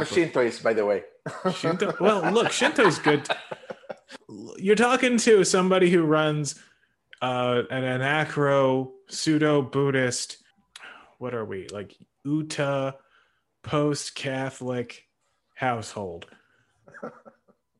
[0.00, 1.02] I'm a Shintoist, by the way.
[1.54, 1.94] Shinto.
[2.00, 3.28] Well, look, Shinto's good.
[4.56, 6.58] You're talking to somebody who runs
[7.20, 10.38] uh, an anacro pseudo Buddhist.
[11.18, 11.94] What are we like?
[12.24, 12.96] Uta
[13.62, 15.04] post Catholic
[15.54, 16.26] household.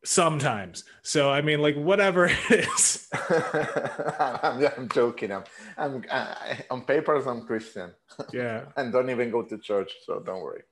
[0.05, 0.84] Sometimes.
[1.02, 3.09] So I mean, like whatever it is.
[3.12, 5.33] I'm, I'm, joking.
[5.33, 5.45] I'm,
[5.77, 7.92] I'm I, on papers I'm Christian.
[8.33, 8.64] Yeah.
[8.77, 10.62] and don't even go to church, so don't worry.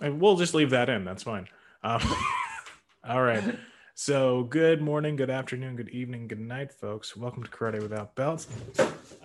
[0.00, 1.04] We'll just leave that in.
[1.04, 1.46] That's fine.
[1.82, 2.00] Um,
[3.08, 3.58] all right.
[3.94, 7.16] So, good morning, good afternoon, good evening, good night, folks.
[7.16, 8.48] Welcome to Karate Without Belts.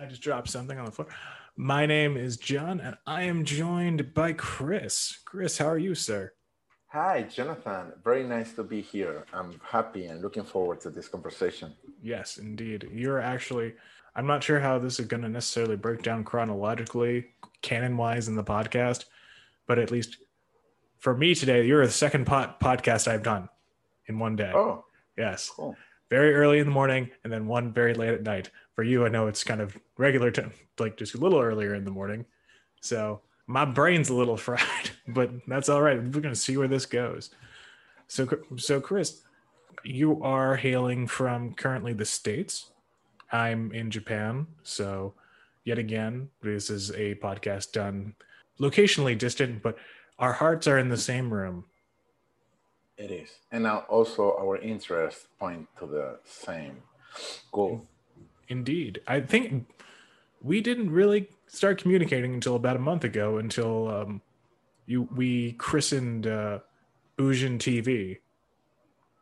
[0.00, 1.08] I just dropped something on the floor.
[1.56, 5.18] My name is John, and I am joined by Chris.
[5.24, 6.32] Chris, how are you, sir?
[6.86, 7.92] Hi, Jonathan.
[8.04, 9.26] Very nice to be here.
[9.32, 11.74] I'm happy and looking forward to this conversation.
[12.00, 12.88] Yes, indeed.
[12.92, 13.74] You're actually,
[14.14, 17.26] I'm not sure how this is going to necessarily break down chronologically,
[17.60, 19.06] canon wise in the podcast,
[19.66, 20.18] but at least
[21.00, 23.48] for me today, you're the second pod- podcast I've done
[24.06, 24.52] in one day.
[24.54, 24.84] Oh,
[25.16, 25.50] yes.
[25.54, 25.76] Cool.
[26.10, 28.50] Very early in the morning and then one very late at night.
[28.74, 31.84] For you, I know it's kind of regular time, like just a little earlier in
[31.84, 32.24] the morning.
[32.80, 35.96] So my brain's a little fried, but that's all right.
[35.96, 37.30] We're going to see where this goes.
[38.06, 39.22] So, so Chris,
[39.84, 42.70] you are hailing from currently the States.
[43.32, 44.46] I'm in Japan.
[44.64, 45.14] So,
[45.64, 48.14] yet again, this is a podcast done
[48.60, 49.76] locationally distant, but
[50.20, 51.64] our hearts are in the same room.
[52.96, 53.30] It is.
[53.50, 56.82] And now also our interests point to the same
[57.50, 57.86] goal.
[58.48, 59.00] Indeed.
[59.08, 59.66] I think
[60.42, 64.22] we didn't really start communicating until about a month ago until um,
[64.86, 66.58] you we christened uh,
[67.16, 68.18] Bujin TV.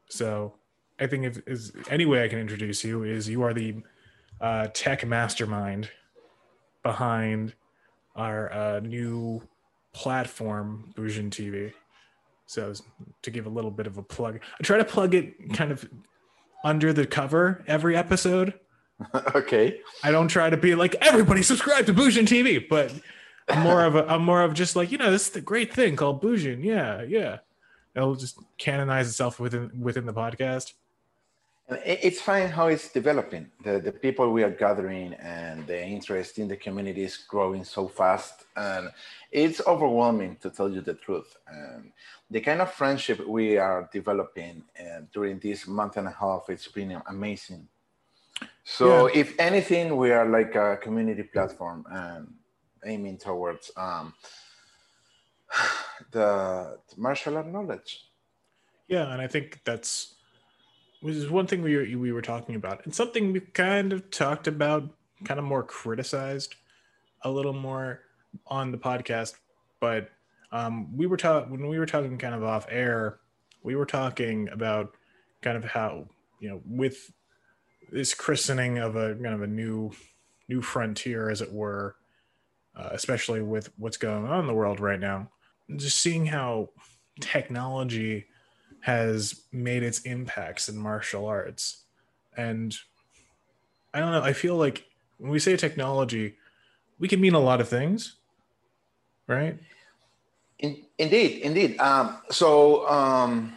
[0.08, 0.54] So
[0.98, 3.76] I think if is any way I can introduce you is you are the
[4.40, 5.90] uh, tech mastermind
[6.82, 7.54] behind
[8.16, 9.42] our uh, new
[9.98, 11.72] platform, Bujin TV.
[12.46, 12.72] So
[13.22, 15.88] to give a little bit of a plug, I try to plug it kind of
[16.64, 18.54] under the cover every episode.
[19.34, 19.80] okay.
[20.04, 22.92] I don't try to be like everybody subscribe to Bujin TV, but
[23.48, 25.74] I'm more of a I'm more of just like you know this is the great
[25.74, 26.62] thing called Bujin.
[26.62, 27.38] Yeah, yeah.
[27.96, 30.74] It'll just canonize itself within within the podcast.
[31.70, 33.50] It's fine how it's developing.
[33.62, 37.86] The, the people we are gathering and the interest in the community is growing so
[37.86, 38.46] fast.
[38.56, 38.90] And
[39.30, 41.36] it's overwhelming to tell you the truth.
[41.46, 41.92] And
[42.30, 46.68] the kind of friendship we are developing uh, during this month and a half, it's
[46.68, 47.68] been amazing.
[48.64, 49.20] So, yeah.
[49.20, 52.32] if anything, we are like a community platform and
[52.86, 54.14] aiming towards um,
[56.12, 58.06] the martial art knowledge.
[58.86, 60.14] Yeah, and I think that's
[61.00, 62.84] which is one thing we were, we were talking about.
[62.84, 64.90] And something we kind of talked about
[65.24, 66.54] kind of more criticized
[67.22, 68.00] a little more
[68.46, 69.34] on the podcast
[69.80, 70.10] but
[70.52, 73.18] um, we were talking when we were talking kind of off air
[73.62, 74.94] we were talking about
[75.42, 76.06] kind of how
[76.40, 77.12] you know with
[77.90, 79.90] this christening of a kind of a new
[80.48, 81.96] new frontier as it were
[82.76, 85.28] uh, especially with what's going on in the world right now
[85.76, 86.68] just seeing how
[87.20, 88.26] technology
[88.80, 91.84] has made its impacts in martial arts.
[92.36, 92.76] And
[93.92, 94.84] I don't know, I feel like
[95.18, 96.36] when we say technology,
[96.98, 98.16] we can mean a lot of things,
[99.26, 99.58] right?
[100.58, 101.78] In, indeed, indeed.
[101.78, 103.54] Um, so um,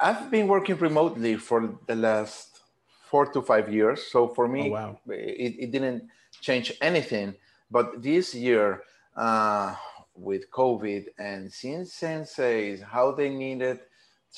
[0.00, 2.60] I've been working remotely for the last
[3.04, 4.02] four to five years.
[4.10, 5.00] So for me, oh, wow.
[5.08, 6.08] it, it, didn't
[6.40, 7.34] change anything.
[7.70, 8.82] But this year,
[9.16, 9.74] uh,
[10.14, 13.80] with COVID and seeing senseis, how they needed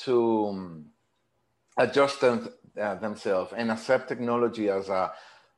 [0.05, 0.87] to um,
[1.77, 2.49] adjust them,
[2.81, 5.12] uh, themselves and accept technology as a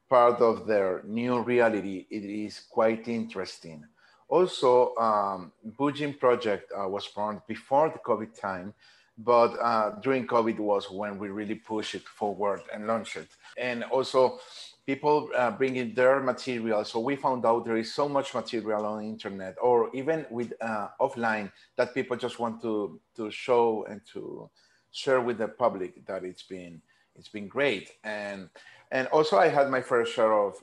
[0.09, 3.85] part of their new reality, it is quite interesting.
[4.29, 8.75] Also, um, Bujin project uh, was formed before the COVID time,
[9.19, 13.29] but uh, during COVID was when we really pushed it forward and launched it.
[13.57, 14.41] And also,
[14.87, 16.85] people uh, bringing their material.
[16.85, 20.53] So we found out there is so much material on the internet, or even with
[20.61, 24.49] uh, offline, that people just want to to show and to
[24.93, 26.81] share with the public that it's been
[27.17, 27.91] it's been great.
[28.05, 28.49] And
[28.93, 30.55] and also I had my first share of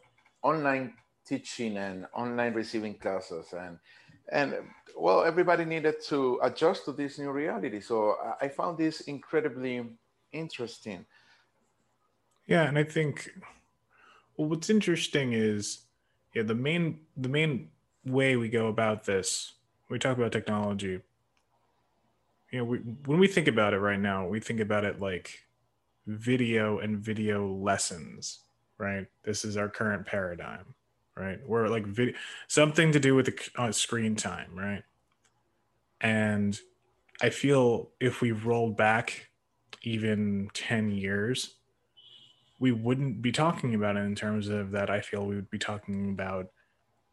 [0.42, 0.94] online
[1.26, 3.78] teaching and online receiving classes and
[4.32, 4.56] and
[4.98, 9.86] well everybody needed to adjust to this new reality so i found this incredibly
[10.34, 11.06] interesting
[12.48, 13.32] yeah and i think
[14.38, 15.80] well what's interesting is
[16.34, 17.70] yeah the main the main
[18.06, 19.54] way we go about this
[19.90, 21.00] we talk about technology
[22.52, 25.40] you know we, when we think about it right now we think about it like
[26.08, 28.40] video and video lessons
[28.78, 30.76] right this is our current paradigm
[31.16, 31.40] right?
[31.48, 32.16] Where like video,
[32.48, 34.84] something to do with the uh, screen time, right?
[36.02, 36.60] And
[37.22, 39.30] I feel if we rolled back
[39.84, 41.56] even 10 years,
[42.60, 44.90] we wouldn't be talking about it in terms of that.
[44.90, 46.48] I feel we would be talking about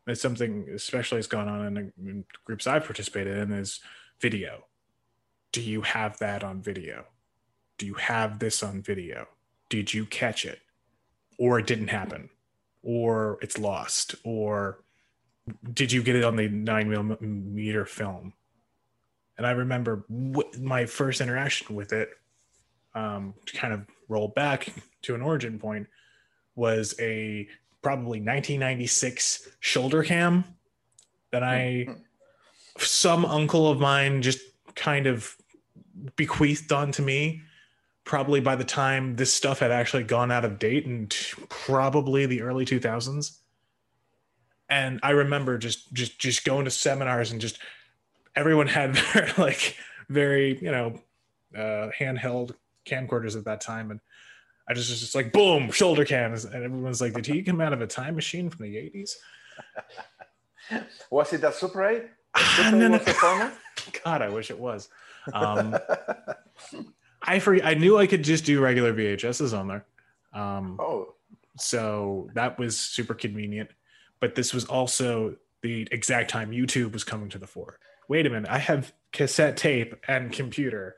[0.06, 3.80] it's something, especially has gone on in, the, in groups I've participated in, is
[4.20, 4.64] video.
[5.52, 7.06] Do you have that on video?
[7.78, 9.26] Do you have this on video?
[9.68, 10.60] Did you catch it?
[11.38, 12.30] Or it didn't happen?
[12.82, 14.14] Or it's lost?
[14.24, 14.82] Or
[15.72, 18.32] did you get it on the nine millimeter film?
[19.38, 20.04] And I remember
[20.58, 22.10] my first interaction with it,
[22.94, 24.68] um, kind of roll back
[25.02, 25.86] to an origin point,
[26.54, 27.48] was a
[27.80, 30.44] probably 1996 shoulder cam
[31.32, 31.86] that I,
[32.76, 34.40] some uncle of mine just
[34.74, 35.36] kind of
[36.16, 37.42] bequeathed onto me.
[38.04, 41.14] Probably by the time this stuff had actually gone out of date and
[41.48, 43.38] probably the early 2000s.
[44.68, 47.58] And I remember just just just going to seminars and just
[48.34, 49.76] everyone had their like
[50.08, 51.00] very you know
[51.54, 52.54] uh, handheld
[52.86, 54.00] camcorders at that time, and
[54.68, 57.72] I just was just like boom shoulder cams, and everyone's like, did he come out
[57.72, 59.16] of a time machine from the eighties?
[61.10, 62.02] was it a Super 8?
[62.36, 62.98] Super no, no.
[64.04, 64.88] God, I wish it was.
[65.32, 65.76] Um,
[67.22, 67.66] I forget.
[67.66, 69.84] I knew I could just do regular VHSs on there.
[70.32, 71.14] Um, oh,
[71.58, 73.70] so that was super convenient.
[74.20, 77.78] But this was also the exact time YouTube was coming to the fore
[78.10, 80.96] wait a minute, I have cassette tape and computer.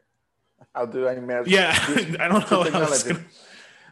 [0.75, 1.49] How do I merge?
[1.49, 1.75] Yeah,
[2.21, 2.71] I don't know.
[2.71, 3.25] Gonna...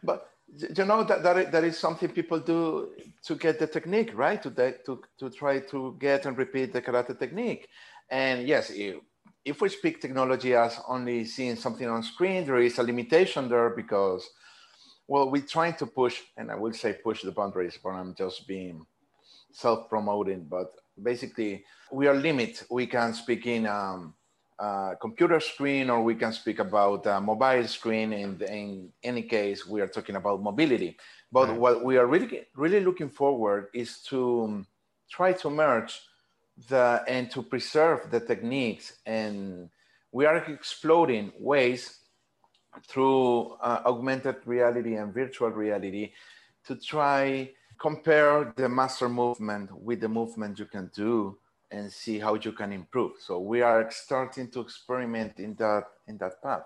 [0.03, 0.31] But
[0.77, 2.91] you know that, that that is something people do
[3.25, 7.19] to get the technique right to to to try to get and repeat the karate
[7.19, 7.69] technique.
[8.11, 8.73] And yes,
[9.45, 13.71] if we speak technology as only seeing something on screen, there is a limitation there
[13.71, 14.29] because,
[15.07, 18.47] well, we're trying to push, and I will say push the boundaries, but I'm just
[18.47, 18.85] being
[19.53, 20.47] self-promoting.
[20.49, 20.73] But
[21.03, 22.65] basically we are limit.
[22.71, 24.15] We can speak in um,
[24.61, 28.13] uh, computer screen or we can speak about mobile screen.
[28.13, 30.97] In, in any case, we are talking about mobility.
[31.33, 31.59] But right.
[31.59, 34.67] what we are really, really looking forward is to um,
[35.11, 36.01] try to merge
[36.69, 38.99] the and to preserve the techniques.
[39.07, 39.71] And
[40.13, 42.01] we are exploring ways
[42.87, 46.13] through uh, augmented reality and virtual reality
[46.67, 51.39] to try compare the master movement with the movement you can do
[51.71, 53.13] and see how you can improve.
[53.21, 56.63] So we are starting to experiment in that in that path.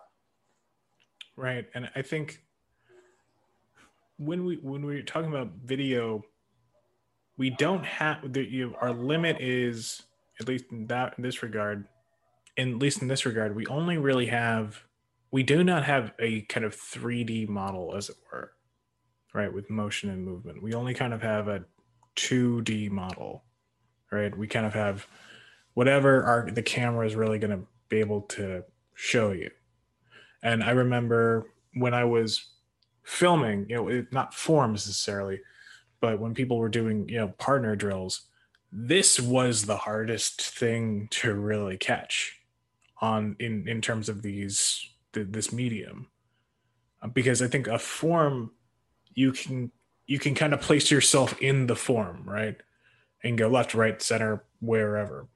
[1.37, 2.43] Right, and I think
[4.19, 6.23] when we when we're talking about video,
[7.37, 10.03] we don't have the you, our limit is
[10.41, 11.87] at least in that in this regard.
[12.57, 14.85] In, at least in this regard, we only really have
[15.33, 18.53] we do not have a kind of 3D model, as it were
[19.35, 21.65] right with motion and movement we only kind of have a
[22.17, 23.43] 2d model
[24.15, 24.37] right?
[24.37, 25.07] We kind of have
[25.75, 28.65] whatever our the camera is really going to be able to
[28.95, 29.51] show you.
[30.43, 32.47] And i remember when i was
[33.03, 35.41] filming you know it, not forms necessarily
[36.01, 38.29] but when people were doing you know partner drills
[38.71, 42.41] this was the hardest thing to really catch
[43.01, 46.09] on in in terms of these the, this medium.
[47.03, 48.51] Uh, because i think a form
[49.15, 49.71] you can
[50.07, 52.57] you can kind of place yourself in the form, right?
[53.25, 55.27] And go left, right, center, wherever.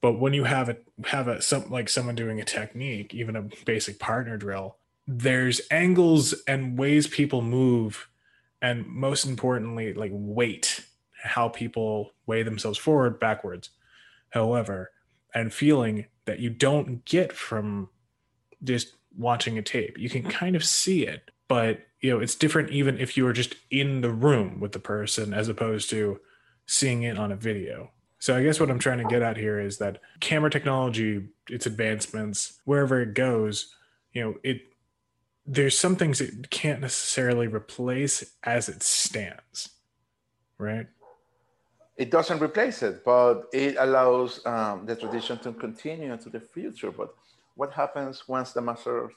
[0.00, 0.76] But when you have a
[1.06, 4.76] have a some like someone doing a technique, even a basic partner drill,
[5.06, 8.08] there's angles and ways people move,
[8.62, 10.84] and most importantly, like weight,
[11.22, 13.70] how people weigh themselves forward, backwards,
[14.30, 14.92] however,
[15.34, 17.88] and feeling that you don't get from
[18.62, 19.98] just watching a tape.
[19.98, 23.32] You can kind of see it, but you know it's different even if you are
[23.32, 26.20] just in the room with the person as opposed to
[26.66, 27.90] seeing it on a video.
[28.18, 31.66] So i guess what i'm trying to get at here is that camera technology its
[31.66, 33.74] advancements wherever it goes
[34.14, 34.62] you know it
[35.44, 39.74] there's some things it can't necessarily replace as it stands
[40.58, 40.86] right?
[41.96, 46.90] It doesn't replace it but it allows um, the tradition to continue into the future.
[46.90, 47.14] But
[47.54, 49.12] what happens once the masters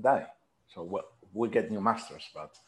[0.00, 0.26] die?
[0.74, 2.58] So we get new masters, but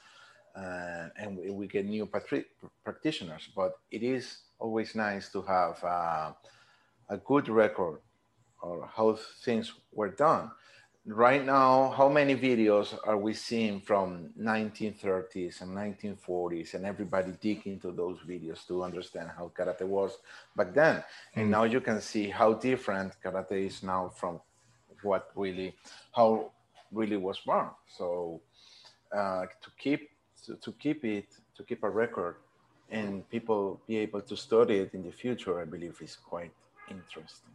[0.57, 2.47] uh, and we, get new patri-
[2.85, 3.49] practitioners.
[3.55, 6.33] But it is always nice to have uh,
[7.09, 8.01] a good record
[8.61, 10.51] or how things were done.
[11.05, 17.67] Right now, how many videos are we seeing from 1930s and 1940s, and everybody dig
[17.67, 20.19] into those videos to understand how karate was
[20.55, 20.97] back then?
[20.99, 21.03] Mm.
[21.35, 24.41] And now you can see how different karate is now from
[25.03, 25.75] what really,
[26.15, 26.53] how
[26.93, 27.71] really was born.
[27.89, 28.41] So
[29.13, 30.12] uh, to keep
[30.45, 32.37] to, to keep it to keep a record
[32.91, 36.53] and people be able to study it in the future i believe is quite
[36.91, 37.55] interesting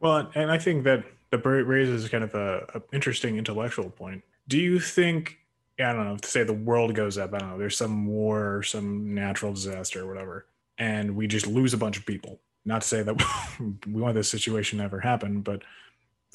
[0.00, 4.22] Well, and I think that that raises kind of a, a interesting intellectual point.
[4.48, 5.38] Do you think
[5.80, 8.62] I don't know, to say the world goes up, I don't know, there's some war
[8.62, 10.46] some natural disaster or whatever,
[10.78, 12.40] and we just lose a bunch of people.
[12.64, 13.16] Not to say that
[13.86, 15.62] we want this situation to ever happen, but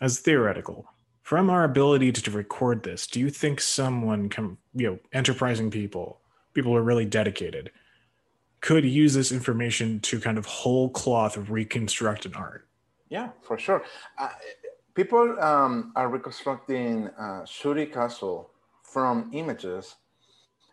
[0.01, 0.85] as theoretical,
[1.29, 5.69] from our ability to, to record this, do you think someone, can, you know, enterprising
[5.69, 6.19] people,
[6.55, 7.69] people who are really dedicated,
[8.61, 12.67] could use this information to kind of whole cloth reconstruct an art?
[13.09, 13.83] Yeah, for sure.
[14.17, 14.29] Uh,
[14.95, 18.49] people um, are reconstructing uh, Shuri Castle
[18.81, 19.97] from images.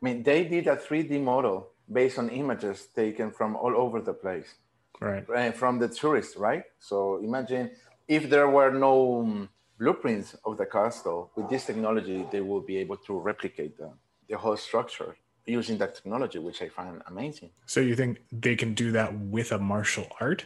[0.01, 4.15] I mean, they did a 3D model based on images taken from all over the
[4.15, 4.55] place.
[5.03, 5.29] Right.
[5.29, 6.63] right from the tourists, right?
[6.79, 7.73] So imagine
[8.09, 12.76] if there were no um, blueprints of the castle, with this technology, they will be
[12.78, 13.90] able to replicate the,
[14.28, 15.16] the whole structure
[15.47, 17.50] using that technology, which I find amazing.
[17.66, 20.45] So you think they can do that with a martial art?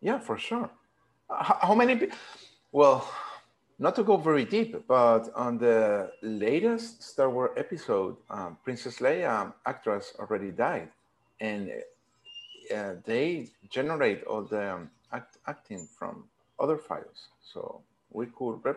[0.00, 0.70] Yeah, for sure.
[1.28, 2.08] How, how many?
[2.72, 3.06] Well,
[3.78, 9.52] not to go very deep, but on the latest Star Wars episode, um, Princess Leia
[9.66, 10.88] actress already died,
[11.40, 11.70] and
[12.74, 16.24] uh, they generate all the um, act, acting from
[16.58, 17.81] other files, so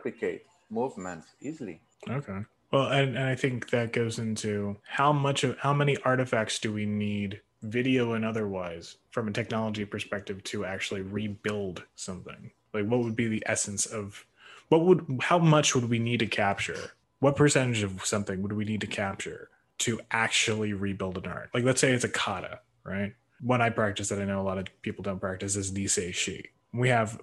[0.06, 1.82] replicate movements easily.
[2.10, 2.40] Okay.
[2.72, 6.72] Well, and, and I think that goes into how much of how many artifacts do
[6.74, 12.52] we need, video and otherwise, from a technology perspective, to actually rebuild something?
[12.74, 14.26] Like, what would be the essence of
[14.70, 16.92] what would how much would we need to capture?
[17.20, 21.50] What percentage of something would we need to capture to actually rebuild an art?
[21.54, 23.14] Like let's say it's a kata, right?
[23.42, 26.48] One I practice that I know a lot of people don't practice is Niseishi.
[26.74, 27.20] We have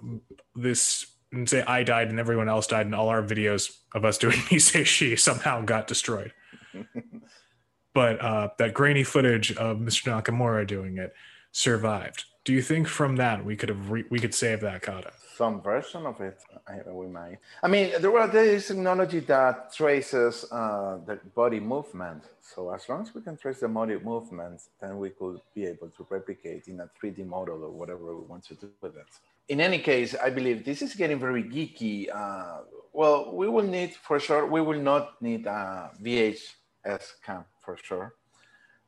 [0.55, 4.17] this and say I died and everyone else died, and all our videos of us
[4.17, 6.33] doing Niseishi somehow got destroyed.
[7.93, 10.11] but uh, that grainy footage of Mr.
[10.11, 11.13] Nakamura doing it
[11.51, 12.25] survived.
[12.45, 15.11] Do you think from that we could have re- we could save that kata?
[15.35, 16.39] some version of it.
[16.67, 17.39] I, we might.
[17.61, 22.23] I mean, there, were, there is technology that traces uh, the body movement.
[22.41, 25.89] So as long as we can trace the body movements, then we could be able
[25.89, 29.07] to replicate in a 3D model or whatever we want to do with it.
[29.49, 32.07] In any case, I believe this is getting very geeky.
[32.13, 32.61] Uh,
[32.93, 34.45] well, we will need for sure.
[34.47, 38.15] We will not need a VHS cam for sure.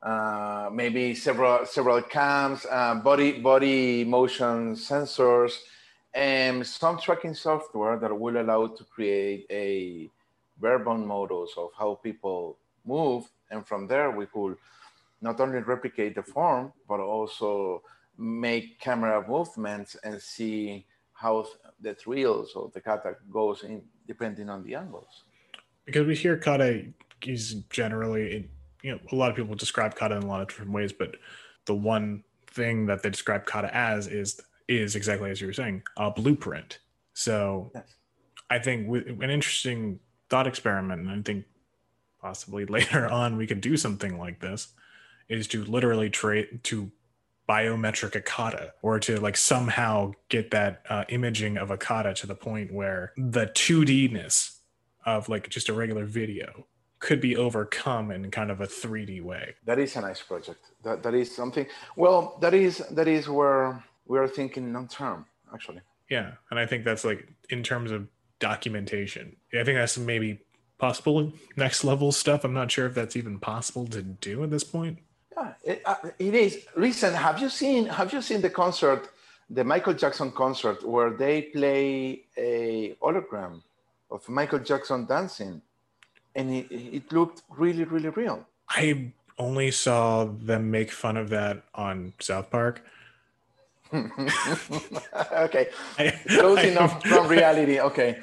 [0.02, 5.52] Uh, maybe several several cams, uh, body body motion sensors
[6.14, 10.08] and some tracking software that will allow to create a
[10.60, 13.28] bare-bone models of how people move.
[13.50, 14.56] And from there, we could
[15.20, 17.82] not only replicate the form, but also
[18.18, 21.46] make camera movements and see how
[21.80, 25.24] the thrills of the kata goes in depending on the angles.
[25.84, 26.84] Because we hear kata
[27.24, 28.48] is generally,
[28.82, 31.16] you know, a lot of people describe kata in a lot of different ways, but
[31.64, 35.82] the one thing that they describe kata as is is exactly as you were saying
[35.96, 36.80] a blueprint.
[37.14, 37.94] So yes.
[38.50, 41.44] I think with an interesting thought experiment, and I think
[42.20, 44.68] possibly later on we could do something like this,
[45.28, 46.90] is to literally trade to
[47.48, 52.72] biometric Akata or to like somehow get that uh, imaging of Akata to the point
[52.72, 54.60] where the 2D-ness
[55.04, 56.66] of like just a regular video
[56.98, 59.54] could be overcome in kind of a 3D way.
[59.64, 60.60] That is a nice project.
[60.82, 61.66] That that is something.
[61.94, 66.66] Well, that is that is where we are thinking long term actually yeah and i
[66.66, 68.06] think that's like in terms of
[68.38, 70.40] documentation i think that's maybe
[70.78, 74.64] possible next level stuff i'm not sure if that's even possible to do at this
[74.64, 74.98] point
[75.36, 79.08] yeah it, uh, it is listen have you seen have you seen the concert
[79.50, 83.62] the michael jackson concert where they play a hologram
[84.10, 85.60] of michael jackson dancing
[86.34, 91.62] and it, it looked really really real i only saw them make fun of that
[91.74, 92.82] on south park
[93.92, 95.68] okay.
[96.28, 97.80] Close I, enough I, from reality.
[97.80, 98.18] Okay.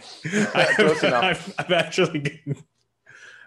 [0.76, 1.24] Close enough.
[1.24, 2.42] I've, I've actually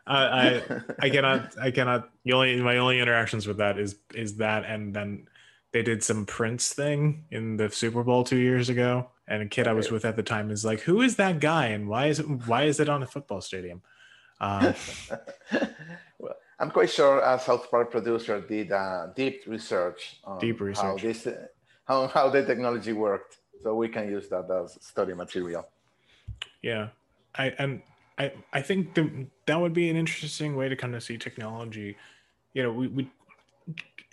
[0.07, 4.37] I, I I cannot I cannot the only my only interactions with that is is
[4.37, 5.27] that and then
[5.77, 9.09] they did some Prince thing in the Super Bowl two years ago.
[9.29, 9.67] And a kid.
[9.67, 12.21] I was with at the time is like, who is that guy and why is
[12.21, 13.83] it why is it on a football stadium?
[14.41, 14.75] Um,
[16.19, 20.85] well, I'm quite sure a South Park producer did uh, deep research on deep research.
[20.85, 21.29] how this
[21.85, 23.39] how, how the technology worked.
[23.63, 25.69] So we can use that as study material.
[26.63, 26.89] Yeah.
[27.35, 27.83] I and
[28.19, 31.97] I I think the, that would be an interesting way to kind of see technology.
[32.55, 33.11] You know, we, we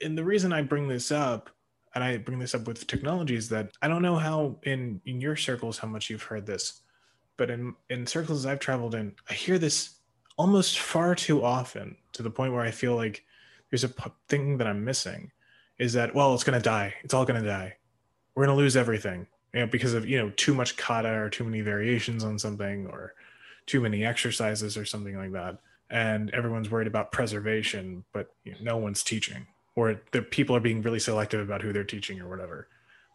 [0.01, 1.49] and the reason I bring this up
[1.95, 5.21] and I bring this up with technology is that I don't know how in in
[5.21, 6.81] your circles how much you've heard this,
[7.37, 9.99] but in in circles I've traveled in, I hear this
[10.37, 13.23] almost far too often to the point where I feel like
[13.69, 13.93] there's a
[14.29, 15.31] thing that I'm missing
[15.79, 17.75] is that well it's going to die it's all going to die
[18.35, 21.29] we're going to lose everything you know, because of you know too much kata or
[21.29, 23.13] too many variations on something or
[23.65, 25.57] too many exercises or something like that.
[25.89, 30.59] And everyone's worried about preservation but you know, no one's teaching or the people are
[30.59, 32.67] being really selective about who they're teaching or whatever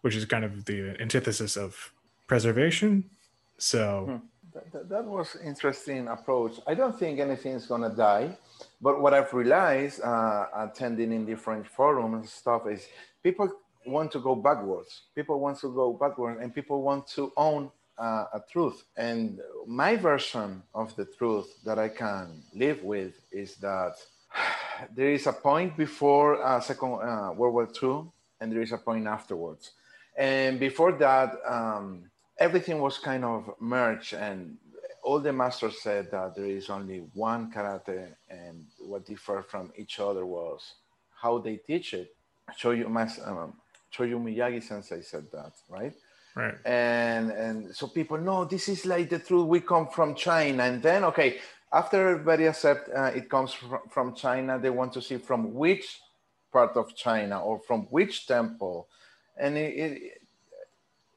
[0.03, 1.93] which is kind of the antithesis of
[2.29, 3.11] preservation.
[3.59, 4.61] So hmm.
[4.73, 6.61] that, that, was interesting approach.
[6.69, 8.37] I don't think anything's going to die
[8.81, 12.87] but what i've realized uh, attending in different forums and stuff is
[13.23, 13.49] people
[13.89, 15.03] want to go backwards.
[15.15, 18.85] People want to go backwards and people want to own uh, a truth.
[18.97, 23.95] And my version of the truth that I can live with is that
[24.95, 28.79] there is a point before uh, Second uh, World War II, and there is a
[28.79, 29.73] point afterwards.
[30.17, 34.57] And before that, um, everything was kind of merged, and
[35.03, 40.01] all the masters said that there is only one karate, and what differed from each
[40.01, 40.75] other was
[41.21, 42.15] how they teach it.
[42.59, 42.87] Chojun,
[43.27, 43.53] um,
[43.97, 45.95] Miyagi Sensei said that, right?
[46.39, 46.55] Right.
[46.65, 49.49] And and so people know this is like the truth.
[49.49, 51.39] We come from China, and then okay,
[51.73, 56.01] after everybody accept uh, it comes from, from China, they want to see from which
[56.53, 58.87] part of China or from which temple,
[59.37, 60.23] and it, it,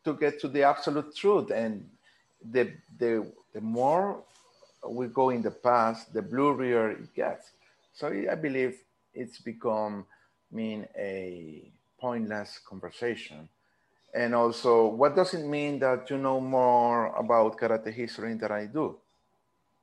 [0.05, 1.51] to get to the absolute truth.
[1.51, 1.87] And
[2.51, 4.23] the the the more
[4.89, 7.51] we go in the past, the blurrier it gets.
[7.93, 8.79] So I believe
[9.13, 10.07] it's become
[10.51, 13.47] I mean a pointless conversation
[14.13, 18.65] and also, what does it mean that you know more about karate history than I
[18.65, 18.97] do?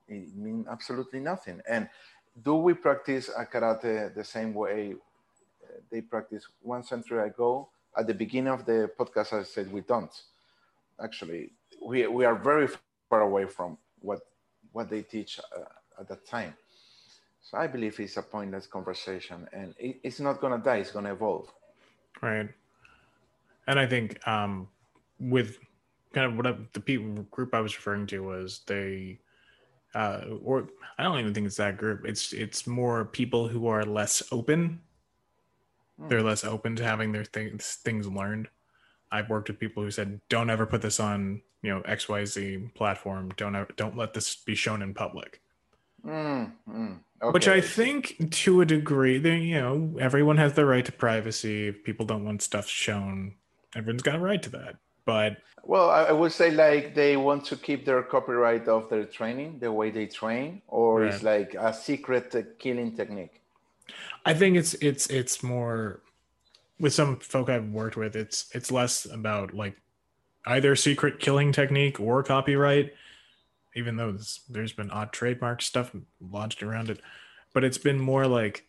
[0.07, 1.63] It means absolutely nothing.
[1.69, 1.89] And
[2.43, 4.95] do we practice a karate the same way
[5.91, 7.69] they practiced one century ago?
[7.97, 10.13] At the beginning of the podcast, I said we don't.
[11.03, 11.51] Actually,
[11.83, 12.69] we, we are very
[13.09, 14.21] far away from what
[14.73, 16.55] what they teach uh, at that time.
[17.41, 20.77] So I believe it's a pointless conversation, and it, it's not going to die.
[20.77, 21.51] It's going to evolve.
[22.21, 22.51] Right
[23.69, 24.67] and I think um,
[25.21, 25.59] with
[26.13, 29.21] kind of what I, the people group I was referring to was they,
[29.95, 32.05] uh, or I don't even think it's that group.
[32.05, 34.81] It's it's more people who are less open.
[36.01, 36.09] Mm.
[36.09, 38.49] They're less open to having their things things learned.
[39.13, 42.25] I've worked with people who said, "Don't ever put this on you know X Y
[42.25, 43.31] Z platform.
[43.37, 45.43] Don't ever, don't let this be shown in public."
[46.07, 47.33] Mm, mm, okay.
[47.33, 51.69] Which I think, to a degree, they you know everyone has the right to privacy.
[51.69, 53.35] If people don't want stuff shown,
[53.75, 54.77] everyone's got a right to that.
[55.05, 59.59] But well, I would say like they want to keep their copyright of their training,
[59.59, 61.15] the way they train, or right.
[61.15, 63.41] it's like a secret killing technique.
[64.27, 66.03] I think it's it's it's more
[66.79, 68.17] with some folk I've worked with.
[68.17, 69.81] It's it's less about like
[70.47, 72.93] either secret killing technique or copyright,
[73.75, 74.17] even though
[74.51, 77.01] there's been odd trademark stuff launched around it.
[77.55, 78.67] But it's been more like,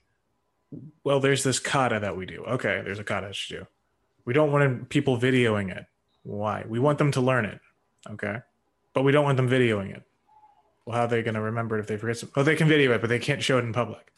[1.03, 2.45] well, there's this kata that we do.
[2.45, 3.67] Okay, there's a kata to do
[4.29, 5.87] we don't want people videoing it.
[6.21, 6.63] Why?
[6.69, 7.59] We want them to learn it.
[8.11, 8.35] Okay.
[8.93, 10.03] But we don't want them videoing it.
[10.85, 12.19] Well, how are they going to remember it if they forget?
[12.19, 14.13] Some- oh, they can video it, but they can't show it in public.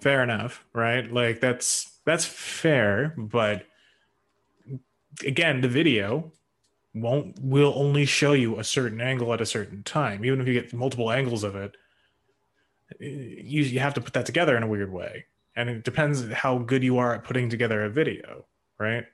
[0.00, 1.12] Fair enough, right?
[1.12, 3.66] Like that's that's fair, but
[5.26, 6.32] again, the video
[6.94, 10.24] won't will only show you a certain angle at a certain time.
[10.24, 11.76] Even if you get multiple angles of it,
[12.98, 16.56] you you have to put that together in a weird way, and it depends how
[16.56, 18.46] good you are at putting together a video
[18.84, 19.06] right?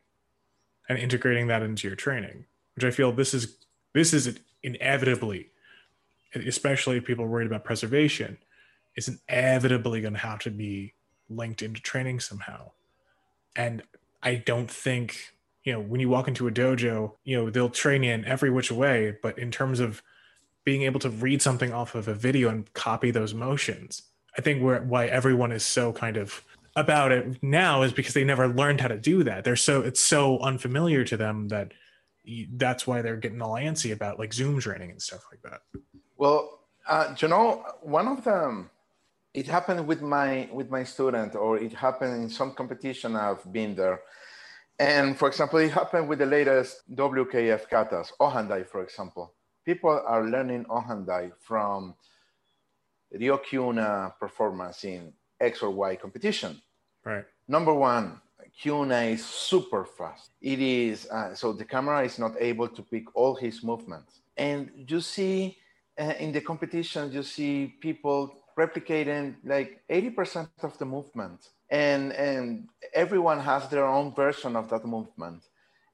[0.89, 3.57] And integrating that into your training, which I feel this is
[3.95, 5.51] this is inevitably,
[6.35, 8.39] especially if people are worried about preservation,
[8.97, 10.95] is inevitably going to have to be
[11.29, 12.73] linked into training somehow.
[13.55, 13.83] And
[14.23, 18.03] I don't think you know when you walk into a dojo, you know they'll train
[18.03, 20.03] you in every which way, but in terms of
[20.65, 24.03] being able to read something off of a video and copy those motions,
[24.37, 26.45] I think where why everyone is so kind of
[26.81, 29.45] about it now is because they never learned how to do that.
[29.45, 31.73] They're so it's so unfamiliar to them that
[32.53, 35.61] that's why they're getting all antsy about like Zoom training and stuff like that.
[36.17, 38.71] Well, uh, you know, one of them,
[39.33, 43.15] it happened with my with my student, or it happened in some competition.
[43.17, 44.01] I've been there,
[44.79, 49.35] and for example, it happened with the latest WKF katas, Ohandai, for example.
[49.65, 51.95] People are learning Ohandai from
[53.13, 53.39] Ryo
[54.19, 56.61] performance in X or Y competition.
[57.05, 57.25] Right.
[57.49, 58.21] Number one,
[58.63, 60.31] Kiyuna is super fast.
[60.41, 64.71] It is uh, so the camera is not able to pick all his movements, and
[64.89, 65.57] you see
[65.99, 72.69] uh, in the competition you see people replicating like 80% of the movement, and and
[72.93, 75.45] everyone has their own version of that movement.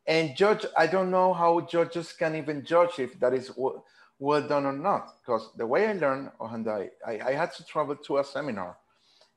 [0.09, 3.83] And judge, I don't know how judges can even judge if that is w-
[4.19, 7.97] well done or not, because the way I learned Ohandai, I, I had to travel
[7.97, 8.77] to a seminar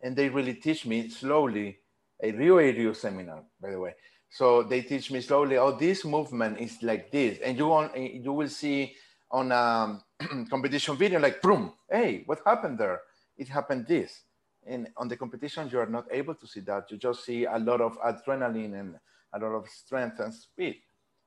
[0.02, 1.80] and they really teach me slowly
[2.22, 3.96] a Ryuei Ryu seminar, by the way.
[4.30, 5.58] So they teach me slowly.
[5.58, 8.96] Oh, this movement is like this, and you want you will see
[9.32, 13.02] on um, a competition video like, boom, hey, what happened there?
[13.38, 14.24] It happened this.
[14.66, 16.92] And on the competition, you are not able to see that.
[16.92, 18.96] You just see a lot of adrenaline and
[19.34, 20.78] a lot of strength and speed,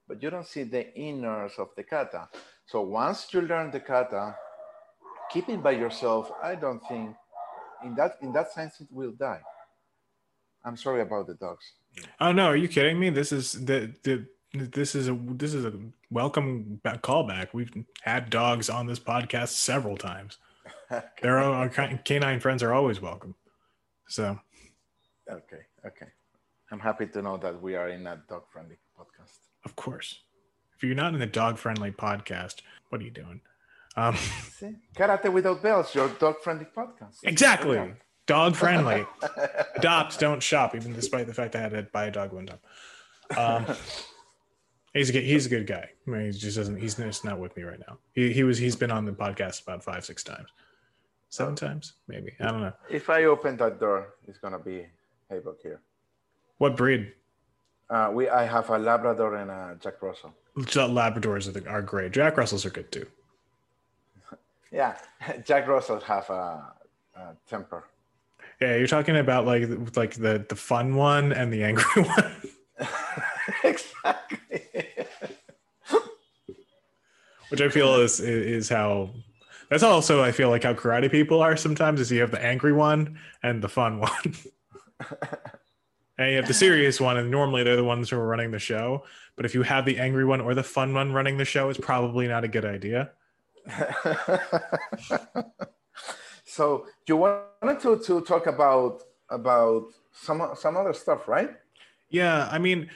[0.06, 2.28] but you don't see the inners of the kata.
[2.66, 4.36] So once you learn the kata,
[5.30, 6.30] keep it by yourself.
[6.42, 7.16] I don't think
[7.84, 9.40] in that in that sense it will die.
[10.64, 11.72] I'm sorry about the dogs.
[12.20, 13.10] Oh no, are you kidding me?
[13.10, 15.72] This is the the this is a this is a
[16.10, 17.48] welcome callback.
[17.52, 20.38] We've had dogs on this podcast several times.
[21.22, 23.34] Their our canine friends are always welcome.
[24.08, 24.38] So,
[25.30, 26.06] okay, okay.
[26.70, 29.38] I'm happy to know that we are in a dog friendly podcast.
[29.64, 30.20] Of course.
[30.76, 33.40] If you're not in the dog friendly podcast, what are you doing?
[33.96, 34.74] Um, See?
[34.96, 37.18] Karate without belts, your dog friendly podcast.
[37.24, 37.94] Exactly.
[38.26, 39.04] Dog friendly.
[39.76, 42.58] Adopt, don't shop, even despite the fact I had to buy a dog one time.
[43.36, 43.76] Um,
[44.94, 45.90] he's a good, he's a good guy.
[46.06, 46.76] I mean, he just doesn't.
[46.76, 47.98] He's just not with me right now.
[48.14, 50.48] He he was he's been on the podcast about five six times,
[51.28, 52.32] seven times maybe.
[52.40, 52.72] I don't know.
[52.88, 54.86] If I open that door, it's gonna be
[55.30, 55.80] Haybuck here.
[56.58, 57.12] What breed?
[57.90, 60.32] Uh, we I have a Labrador and a Jack Russell.
[60.56, 62.12] Labradors are, the, are great.
[62.12, 63.06] Jack Russells are good too.
[64.72, 64.96] Yeah,
[65.44, 66.72] Jack Russell have a,
[67.14, 67.84] a temper.
[68.60, 72.36] Yeah, you're talking about like like the the fun one and the angry one.
[73.64, 74.62] exactly.
[77.48, 79.10] Which I feel is is how
[79.68, 82.72] that's also I feel like how karate people are sometimes is you have the angry
[82.72, 84.34] one and the fun one.
[86.18, 88.58] and you have the serious one, and normally they're the ones who are running the
[88.58, 89.04] show.
[89.34, 91.80] But if you have the angry one or the fun one running the show, it's
[91.80, 93.10] probably not a good idea.
[96.44, 101.50] So you wanted to, to talk about about some some other stuff, right?
[102.10, 102.90] Yeah, I mean,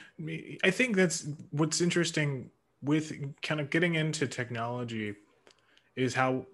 [0.63, 2.51] I think that's what's interesting
[2.83, 5.15] with kind of getting into technology
[5.95, 6.45] is how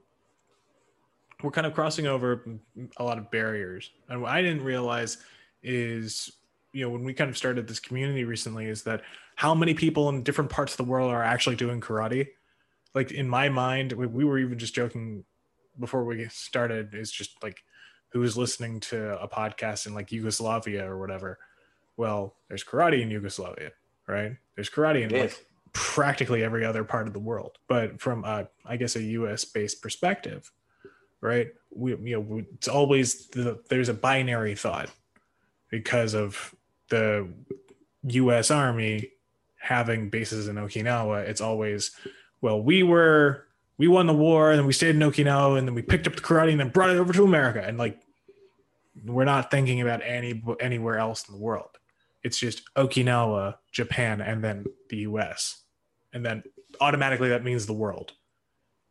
[1.42, 2.46] we're kind of crossing over
[2.98, 3.92] a lot of barriers.
[4.08, 5.18] And what I didn't realize
[5.62, 6.32] is,
[6.72, 9.02] you know, when we kind of started this community recently, is that
[9.36, 12.30] how many people in different parts of the world are actually doing karate.
[12.94, 15.24] Like in my mind, we were even just joking
[15.80, 17.64] before we started, is just like
[18.10, 21.40] who's listening to a podcast in like Yugoslavia or whatever
[21.98, 23.72] well, there's karate in Yugoslavia,
[24.08, 24.38] right?
[24.56, 27.58] There's karate in like practically every other part of the world.
[27.68, 29.46] But from a, I guess a U.S.
[29.46, 30.52] based perspective,
[31.22, 31.50] right?
[31.72, 34.90] We you know it's always the, there's a binary thought
[35.70, 36.54] because of
[36.90, 37.28] the
[38.04, 38.52] U.S.
[38.52, 39.12] Army
[39.60, 41.28] having bases in Okinawa.
[41.28, 41.92] It's always
[42.44, 43.48] well, we were
[43.80, 46.16] we won the war and then we stayed in Okinawa and then we picked up
[46.16, 48.00] the karate and then brought it over to America and like
[49.04, 51.80] we're not thinking about any anywhere else in the world
[52.24, 55.64] it's just Okinawa, Japan, and then the US.
[56.14, 56.44] And then
[56.80, 58.14] automatically that means the world.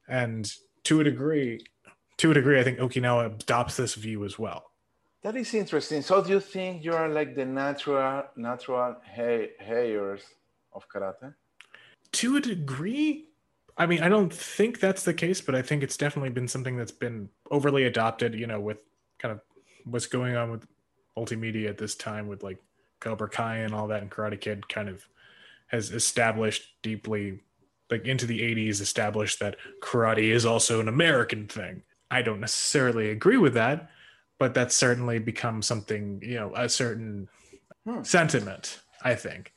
[0.06, 0.50] And
[0.84, 1.64] to a degree,
[2.18, 4.70] to a degree, I think Okinawa adopts this view as well.
[5.22, 6.02] That is interesting.
[6.02, 10.22] So do you think you are like the natural natural heirs
[10.72, 11.34] of karate?
[12.12, 13.28] To a degree,
[13.76, 16.76] I mean, I don't think that's the case, but I think it's definitely been something
[16.76, 18.78] that's been overly adopted, you know, with
[19.18, 19.40] kind of
[19.84, 20.66] what's going on with
[21.16, 22.58] multimedia at this time with like
[23.00, 25.06] Cobra Kai and all that, and Karate Kid kind of
[25.68, 27.40] has established deeply,
[27.90, 31.82] like into the 80s, established that karate is also an American thing.
[32.10, 33.90] I don't necessarily agree with that,
[34.38, 37.28] but that's certainly become something, you know, a certain
[37.86, 38.02] hmm.
[38.02, 39.52] sentiment, I think.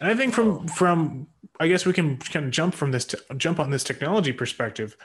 [0.00, 3.22] And I think from from I guess we can kind of jump from this to
[3.36, 4.96] jump on this technology perspective.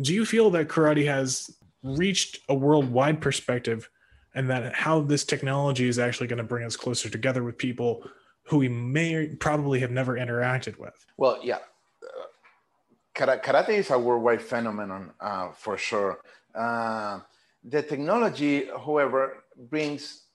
[0.00, 1.50] Do you feel that karate has
[1.82, 3.88] reached a worldwide perspective
[4.34, 8.04] and that how this technology is actually going to bring us closer together with people
[8.42, 11.06] who we may probably have never interacted with.
[11.16, 11.58] Well, yeah,
[12.02, 16.20] uh, karate is a worldwide phenomenon uh, for sure.
[16.54, 17.20] Uh,
[17.64, 20.25] the technology, however, brings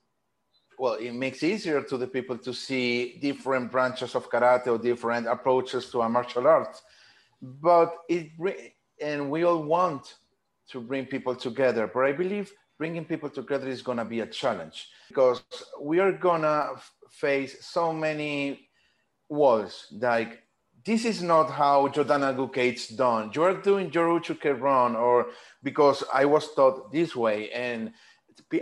[0.82, 5.28] well, it makes easier to the people to see different branches of karate or different
[5.28, 6.82] approaches to a martial arts.
[7.40, 8.32] But it
[9.00, 10.16] and we all want
[10.72, 11.86] to bring people together.
[11.86, 15.44] But I believe bringing people together is going to be a challenge because
[15.80, 16.72] we are going to
[17.12, 18.68] face so many
[19.30, 20.40] walls like
[20.84, 23.30] this is not how Jodanaguke's done.
[23.36, 25.28] You're doing your uchi uke or
[25.62, 27.92] because I was taught this way and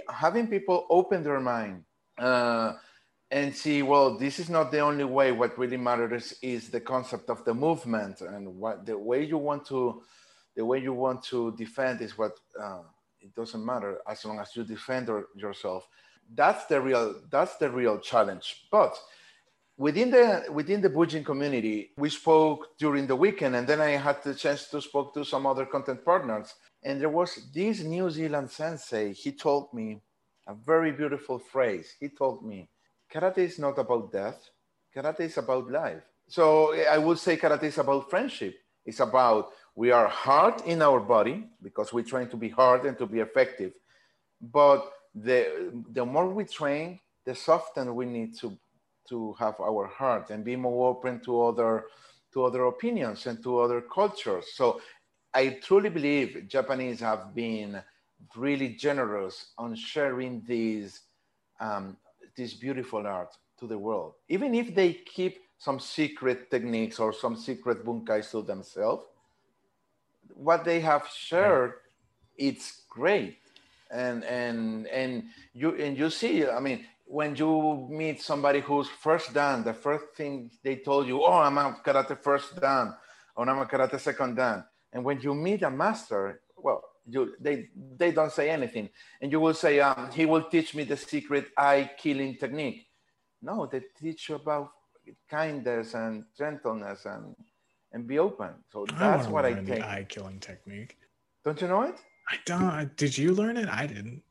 [0.09, 1.85] having people open their mind
[2.19, 2.73] uh,
[3.31, 5.31] and see, well, this is not the only way.
[5.31, 9.65] What really matters is the concept of the movement and what the way you want
[9.67, 10.01] to,
[10.55, 12.81] the way you want to defend is what uh,
[13.21, 15.87] it doesn't matter as long as you defend yourself
[16.35, 18.95] that's the real that's the real challenge but
[19.79, 24.21] within the within the Bujin community, we spoke during the weekend, and then I had
[24.21, 26.53] the chance to speak to some other content partners.
[26.83, 29.13] And there was this New Zealand sensei.
[29.13, 30.01] He told me
[30.49, 31.95] a very beautiful phrase.
[31.99, 32.69] He told me,
[33.11, 34.49] "Karate is not about death.
[34.93, 38.55] Karate is about life." So I would say karate is about friendship.
[38.85, 42.97] It's about we are hard in our body because we're trying to be hard and
[42.97, 43.73] to be effective.
[44.41, 44.81] But
[45.13, 48.57] the the more we train, the softer we need to
[49.09, 51.85] to have our heart and be more open to other
[52.33, 54.45] to other opinions and to other cultures.
[54.53, 54.81] So
[55.33, 57.81] I truly believe Japanese have been
[58.35, 61.01] really generous on sharing these
[61.59, 61.97] um,
[62.35, 67.35] this beautiful art to the world, even if they keep some secret techniques or some
[67.35, 69.03] secret bunkais to themselves.
[70.33, 71.73] What they have shared,
[72.37, 73.39] it's great,
[73.91, 76.47] and and and you and you see.
[76.47, 81.23] I mean, when you meet somebody who's first dan, the first thing they told you,
[81.23, 82.93] oh, I'm a karate first dan,
[83.35, 84.63] or I'm a karate second dan.
[84.93, 86.41] And when you meet a master,
[87.11, 88.89] you, they, they don't say anything.
[89.21, 92.87] And you will say, um, he will teach me the secret eye killing technique.
[93.41, 94.71] No, they teach you about
[95.29, 97.35] kindness and gentleness and,
[97.93, 98.51] and be open.
[98.71, 99.83] So that's I what I think.
[99.83, 100.97] eye killing technique.
[101.43, 101.95] Don't you know it?
[102.29, 102.95] I don't.
[102.95, 103.67] Did you learn it?
[103.69, 104.21] I didn't.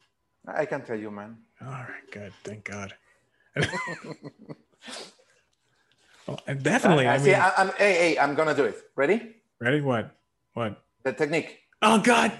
[0.46, 1.38] I can tell you, man.
[1.60, 2.32] All right, good.
[2.44, 2.94] Thank God.
[6.26, 7.06] well, definitely.
[7.06, 8.76] I, I, I mean, I, am hey, hey, I'm gonna do it.
[8.94, 9.34] Ready?
[9.60, 9.80] Ready?
[9.80, 10.14] What?
[10.54, 10.82] What?
[11.02, 11.58] The technique.
[11.82, 12.32] Oh God!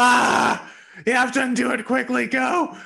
[0.00, 0.70] Ah!
[1.06, 2.26] You have to undo it quickly.
[2.26, 2.76] Go!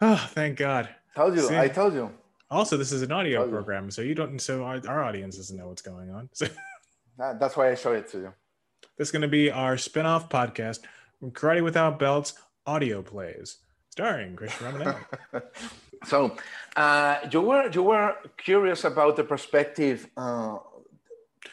[0.00, 0.88] Oh, thank God.
[1.14, 1.42] Told you.
[1.42, 1.56] See?
[1.56, 2.10] I told you.
[2.50, 4.38] Also, this is an audio program, so you don't.
[4.38, 6.28] So our, our audience doesn't know what's going on.
[7.14, 8.34] So that's why I show it to you.
[8.96, 10.80] This is going to be our spin-off podcast,
[11.22, 12.32] Karate Without Belts
[12.66, 13.58] audio plays
[13.92, 15.42] starring Christian Ramonelli.
[16.06, 16.36] so
[16.76, 20.56] uh, you were you were curious about the perspective uh,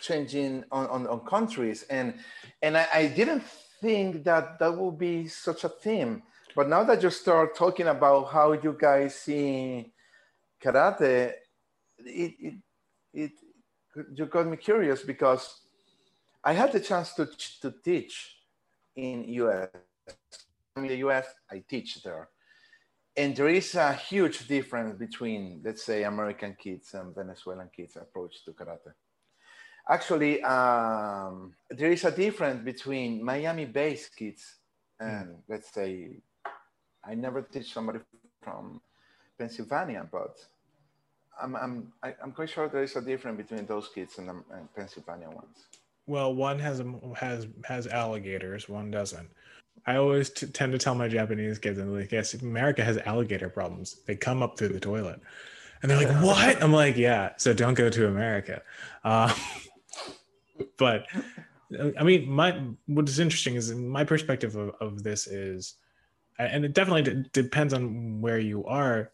[0.01, 2.13] changing on, on, on, countries, and
[2.61, 3.43] and I, I, didn't
[3.81, 6.23] think that that would be such a theme.
[6.55, 9.91] But now that you start talking about how you guys see
[10.61, 11.33] karate,
[11.99, 12.53] it, it,
[13.13, 13.31] it
[14.13, 15.61] you got me curious because
[16.43, 17.27] I had the chance to
[17.61, 18.37] to teach
[18.95, 19.69] in US
[20.79, 22.29] in the US, I teach there.
[23.15, 28.43] And there is a huge difference between, let's say, American kids and Venezuelan kids' approach
[28.45, 28.93] to karate.
[29.89, 34.57] Actually, um, there is a difference between Miami-based kids
[34.99, 35.35] and, mm.
[35.47, 36.11] let's say,
[37.03, 37.99] I never teach somebody
[38.43, 38.81] from
[39.37, 40.37] Pennsylvania, but
[41.41, 44.17] I'm, I'm, I, am i am quite sure there is a difference between those kids
[44.17, 45.65] and the and Pennsylvania ones.
[46.05, 46.83] Well, one has
[47.15, 49.29] has has alligators, one doesn't.
[49.85, 53.49] I always t- tend to tell my Japanese kids, and like, yes, America has alligator
[53.49, 54.01] problems.
[54.05, 55.21] They come up through the toilet,
[55.81, 58.61] and they're like, "What?" I'm like, "Yeah." So don't go to America.
[59.03, 59.33] Uh,
[60.77, 61.07] but
[61.97, 65.75] I mean, my what is interesting is my perspective of, of this is,
[66.39, 69.11] and it definitely d- depends on where you are,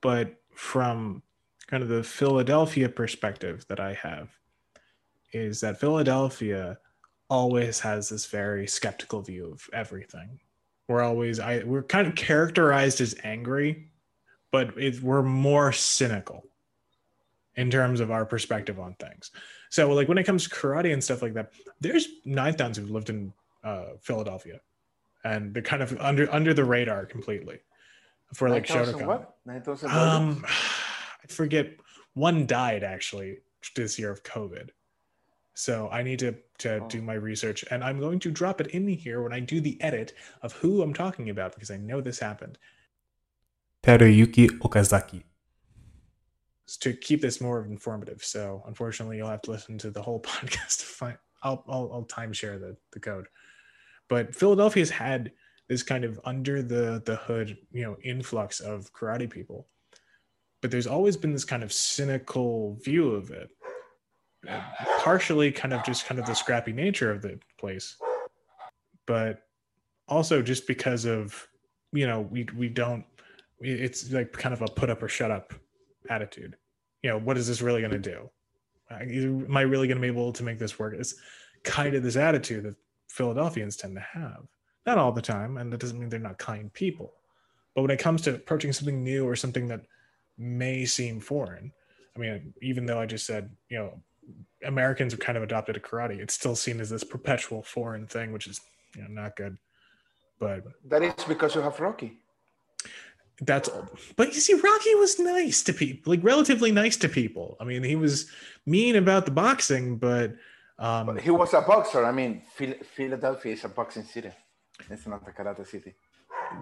[0.00, 1.22] but from
[1.66, 4.30] kind of the Philadelphia perspective that I have,
[5.32, 6.78] is that Philadelphia
[7.28, 10.40] always has this very skeptical view of everything.
[10.88, 13.90] We're always I we're kind of characterized as angry,
[14.50, 16.46] but it, we're more cynical
[17.56, 19.30] in terms of our perspective on things.
[19.76, 23.10] So like when it comes to karate and stuff like that, there's Ninth who've lived
[23.10, 23.30] in
[23.62, 24.58] uh, Philadelphia,
[25.22, 27.58] and they're kind of under under the radar completely
[28.32, 29.06] for like Shotokan.
[29.06, 29.36] What?
[29.84, 31.76] Um, I forget.
[32.14, 33.40] One died actually
[33.74, 34.70] this year of COVID.
[35.52, 36.88] So I need to, to oh.
[36.88, 39.78] do my research and I'm going to drop it in here when I do the
[39.82, 42.56] edit of who I'm talking about because I know this happened.
[43.82, 45.24] Teruyuki Okazaki.
[46.80, 48.24] To keep this more informative.
[48.24, 52.04] So unfortunately you'll have to listen to the whole podcast to find I'll I'll, I'll
[52.04, 53.26] timeshare the, the code.
[54.08, 55.32] But Philadelphia's had
[55.68, 59.68] this kind of under the the hood, you know, influx of karate people.
[60.62, 63.50] But there's always been this kind of cynical view of it
[64.98, 67.96] partially kind of just kind of the scrappy nature of the place,
[69.06, 69.42] but
[70.08, 71.46] also just because of
[71.92, 73.04] you know we we don't
[73.60, 75.54] it's like kind of a put up or shut up
[76.08, 76.56] attitude.
[77.02, 78.30] You know, what is this really going to do?
[78.90, 80.94] Am I really going to be able to make this work?
[80.96, 81.14] It's
[81.62, 82.76] kind of this attitude that
[83.08, 84.46] Philadelphians tend to have.
[84.86, 87.14] Not all the time, and that doesn't mean they're not kind people.
[87.74, 89.82] But when it comes to approaching something new or something that
[90.38, 91.72] may seem foreign,
[92.14, 94.00] I mean, even though I just said, you know,
[94.64, 98.32] Americans have kind of adopted a karate, it's still seen as this perpetual foreign thing,
[98.32, 98.60] which is
[98.94, 99.58] you know, not good.
[100.38, 102.18] But that is because you have Rocky.
[103.42, 103.88] That's all.
[104.16, 107.56] But you see, Rocky was nice to people, like relatively nice to people.
[107.60, 108.30] I mean, he was
[108.64, 110.34] mean about the boxing, but,
[110.78, 112.04] um, but he was a boxer.
[112.04, 112.42] I mean,
[112.96, 114.30] Philadelphia is a boxing city.
[114.90, 115.94] It's not a karate city.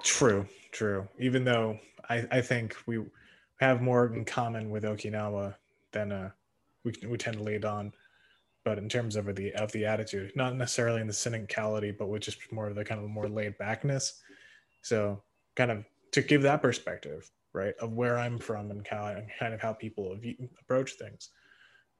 [0.02, 1.06] True, true.
[1.18, 3.04] Even though I, I think we
[3.60, 5.54] have more in common with Okinawa
[5.92, 6.30] than uh,
[6.84, 7.92] we we tend to lead on.
[8.64, 12.22] But in terms of the of the attitude, not necessarily in the cynicality, but with
[12.22, 14.22] just more of the kind of more laid backness.
[14.82, 15.22] So
[15.54, 15.84] kind of
[16.14, 20.16] to give that perspective, right, of where I'm from and kind of, how people
[20.60, 21.30] approach things.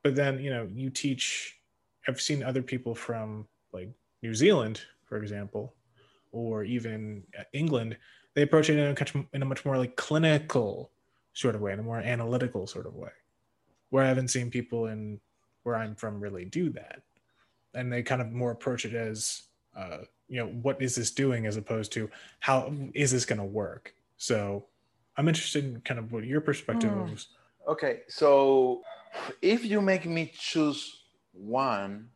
[0.03, 1.59] But then you know you teach.
[2.07, 3.88] I've seen other people from like
[4.22, 5.74] New Zealand, for example,
[6.33, 7.96] or even England,
[8.35, 10.90] they approach it in a, in a much more like clinical
[11.33, 13.11] sort of way, in a more analytical sort of way.
[13.90, 15.20] Where I haven't seen people in
[15.62, 17.03] where I'm from really do that,
[17.74, 19.42] and they kind of more approach it as,
[19.77, 19.98] uh,
[20.29, 23.94] you know, what is this doing as opposed to how is this going to work.
[24.24, 24.64] So,
[25.18, 27.12] I'm interested in kind of what your perspective mm.
[27.12, 27.28] is.
[27.68, 28.80] Okay, so
[29.42, 32.08] if you make me choose one,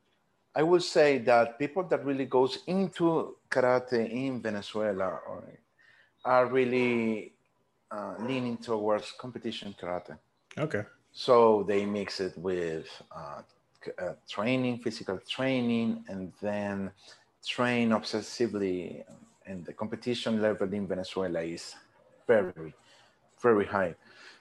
[0.54, 5.20] I would say that people that really goes into karate in Venezuela
[6.24, 7.34] are really
[7.90, 10.16] uh, leaning towards competition karate.
[10.56, 10.84] Okay.
[11.12, 13.42] So they mix it with uh,
[13.98, 16.90] uh, training, physical training, and then
[17.46, 19.04] train obsessively.
[19.46, 21.74] And the competition level in Venezuela is
[22.28, 22.74] very,
[23.42, 23.96] very high.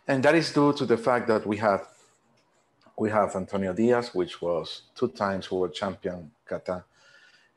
[0.07, 1.87] And that is due to the fact that we have
[2.99, 6.83] we have Antonio Diaz, which was two times world champion kata,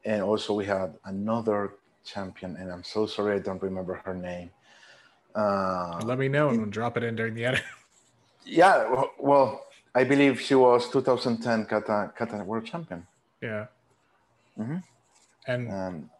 [0.04, 4.50] and also we had another champion, and I'm so sorry I don't remember her name.
[5.34, 7.62] Uh, Let me know and we'll drop it in during the edit.
[8.42, 13.06] Yeah, well, I believe she was 2010 kata kata world champion.
[13.42, 13.66] Yeah.
[14.58, 14.78] Mm-hmm.
[15.46, 16.10] And um,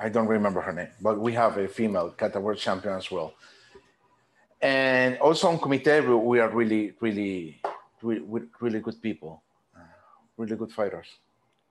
[0.00, 3.34] I don't remember her name, but we have a female kata world champion as well.
[4.62, 7.60] And also on Kumite, we are really, really
[8.02, 9.42] really, really good people,
[9.76, 9.80] uh,
[10.36, 11.06] really good fighters.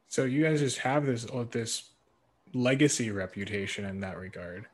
[0.07, 1.91] So you guys just have this oh, this
[2.53, 4.65] legacy reputation in that regard,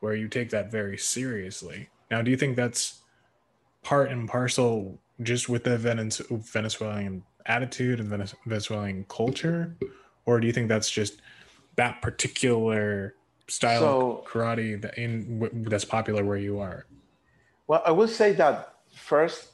[0.00, 1.88] where you take that very seriously.
[2.10, 3.00] Now, do you think that's
[3.82, 9.76] part and parcel just with the Venezuelan attitude and Venezuelan culture,
[10.26, 11.20] or do you think that's just
[11.76, 13.14] that particular
[13.48, 16.86] style so, of karate that in that's popular where you are?
[17.66, 19.52] Well, I will say that first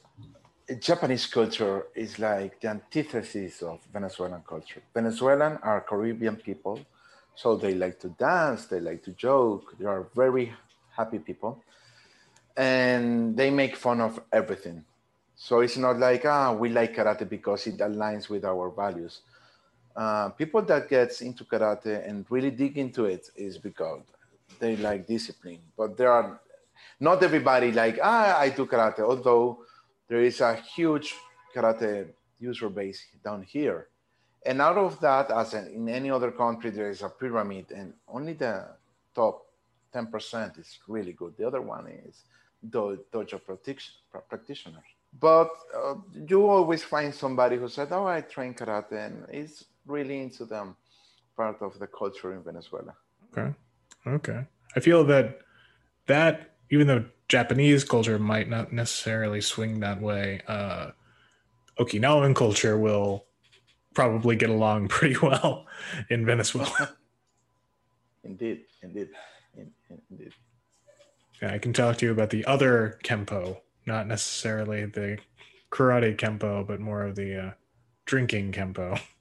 [0.79, 4.81] Japanese culture is like the antithesis of Venezuelan culture.
[4.93, 6.79] Venezuelan are Caribbean people,
[7.35, 10.53] so they like to dance, they like to joke, they are very
[10.95, 11.63] happy people,
[12.55, 14.83] and they make fun of everything.
[15.35, 19.21] So it's not like ah we like karate because it aligns with our values.
[19.95, 24.01] Uh, people that gets into karate and really dig into it is because
[24.59, 25.59] they like discipline.
[25.77, 26.39] But there are
[26.99, 29.59] not everybody like ah I do karate, although
[30.07, 31.15] there is a huge
[31.55, 32.07] karate
[32.39, 33.87] user base down here.
[34.45, 38.33] And out of that, as in any other country, there is a pyramid, and only
[38.33, 38.67] the
[39.13, 39.45] top
[39.93, 41.35] 10% is really good.
[41.37, 42.23] The other one is
[42.67, 43.39] do, dojo
[44.29, 44.83] practitioners.
[45.19, 45.95] But uh,
[46.27, 50.75] you always find somebody who said, Oh, I train karate, and is really into them,
[51.35, 52.93] part of the culture in Venezuela.
[53.31, 53.53] Okay.
[54.07, 54.45] Okay.
[54.75, 55.39] I feel that
[56.07, 60.41] that, even though Japanese culture might not necessarily swing that way.
[60.47, 60.91] Uh,
[61.79, 63.25] Okinawan culture will
[63.93, 65.67] probably get along pretty well
[66.09, 66.89] in Venezuela.
[68.23, 69.07] Indeed, indeed,
[70.11, 70.33] indeed.
[71.41, 75.19] Yeah, I can talk to you about the other kempo, not necessarily the
[75.71, 77.51] karate kempo, but more of the uh,
[78.05, 78.99] drinking kempo.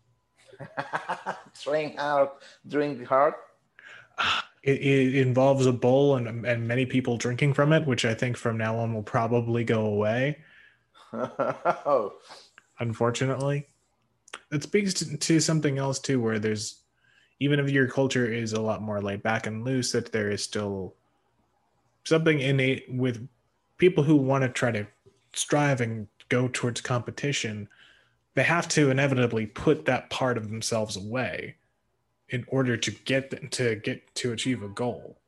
[1.63, 2.31] Train hard,
[2.67, 3.35] drink hard.
[4.63, 8.37] it, it, involves a bowl and, and many people drinking from it, which I think
[8.37, 10.39] from now on will probably go away.
[11.13, 12.15] oh.
[12.81, 13.67] Unfortunately,
[14.53, 16.83] it speaks to, to something else too, where there's
[17.41, 20.43] even if your culture is a lot more laid back and loose, that there is
[20.43, 20.95] still
[22.05, 23.29] something innate with
[23.79, 24.87] people who want to try to
[25.35, 27.69] strive and go towards competition.
[28.39, 31.57] They have to inevitably put that part of themselves away
[32.29, 35.19] in order to get to get to achieve a goal.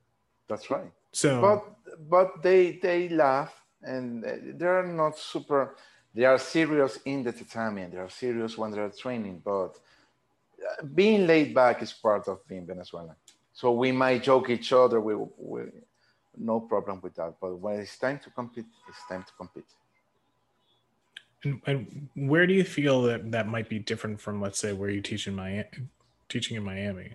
[0.48, 0.92] That's right.
[1.10, 1.60] So, but
[2.08, 3.52] but they they laugh
[3.82, 4.22] and
[4.60, 5.74] they're not super.
[6.14, 9.42] They are serious in the tatami and they are serious when they're training.
[9.44, 9.72] But
[10.68, 13.16] uh, being laid back is part of being Venezuelan.
[13.52, 15.00] So we might joke each other.
[15.00, 15.62] We, we
[16.36, 17.34] no problem with that.
[17.40, 19.66] But when it's time to compete, it's time to compete.
[21.42, 24.90] And, and, where do you feel that that might be different from, let's say, where
[24.90, 25.64] you teach in Miami,
[26.28, 27.14] teaching in Miami?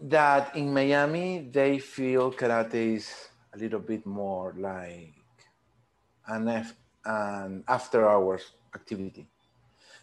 [0.00, 3.12] that in Miami they feel karate is
[3.54, 5.14] a little bit more like
[6.26, 9.26] an, F, an after hours activity.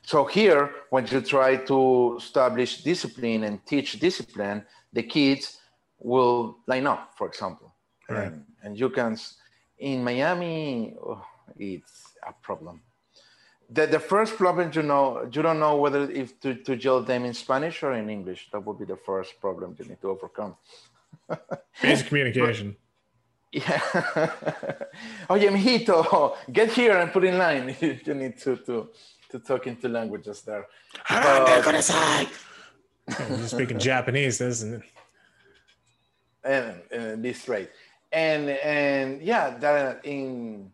[0.02, 5.60] So here, when you try to establish discipline and teach discipline, the kids
[6.00, 7.74] will line up, for example,
[8.10, 8.28] right.
[8.28, 9.18] and, and you can.
[9.80, 11.26] In Miami, oh,
[11.58, 12.82] it's a problem.
[13.70, 17.26] The, the first problem you know you don't know whether if to, to yell them
[17.26, 18.50] in Spanish or in English.
[18.52, 20.56] That would be the first problem you need to overcome.
[21.82, 22.76] Basic communication.
[23.52, 23.80] Yeah.
[25.30, 27.74] Oye, mijito, get here and put in line.
[27.80, 28.90] you need to, to,
[29.30, 30.68] to talk into languages there.
[31.10, 34.82] Ah, but, You're speaking Japanese, isn't it?
[36.44, 37.70] And, and this right.
[38.12, 40.72] And and yeah, that in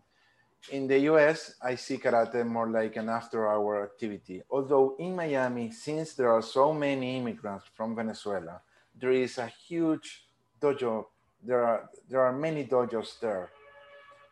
[0.69, 4.43] in the US, I see karate more like an after hour activity.
[4.49, 8.61] Although in Miami, since there are so many immigrants from Venezuela,
[8.99, 10.25] there is a huge
[10.61, 11.05] dojo
[11.43, 13.49] there are there are many dojos there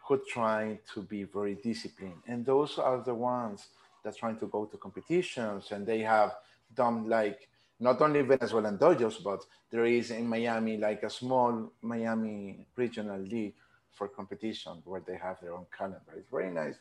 [0.07, 3.67] who try to be very disciplined and those are the ones
[4.03, 6.35] that trying to go to competitions and they have
[6.75, 7.47] done like
[7.79, 13.55] not only venezuelan dojos but there is in miami like a small miami regional league
[13.99, 16.13] for competition where they have their own calendar.
[16.17, 16.77] It's very nice.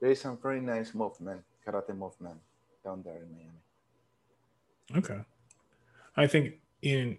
[0.00, 2.38] There is some very nice movement karate movement
[2.84, 5.00] down there in miami.
[5.00, 5.20] Okay.
[6.16, 7.18] I think in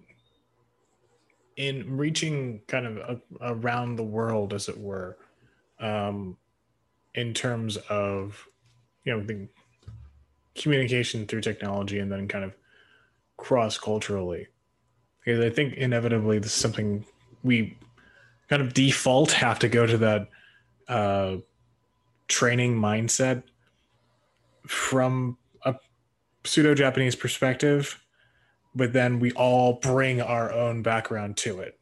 [1.55, 5.17] in reaching kind of a, around the world, as it were,
[5.79, 6.35] um,
[7.13, 8.47] in terms of
[9.03, 9.47] you know the
[10.55, 12.53] communication through technology and then kind of
[13.37, 14.47] cross culturally,
[15.19, 17.05] because I think inevitably this is something
[17.43, 17.77] we
[18.49, 20.29] kind of default have to go to that
[20.87, 21.37] uh,
[22.27, 23.43] training mindset
[24.67, 25.75] from a
[26.43, 28.03] pseudo Japanese perspective
[28.75, 31.79] but then we all bring our own background to it,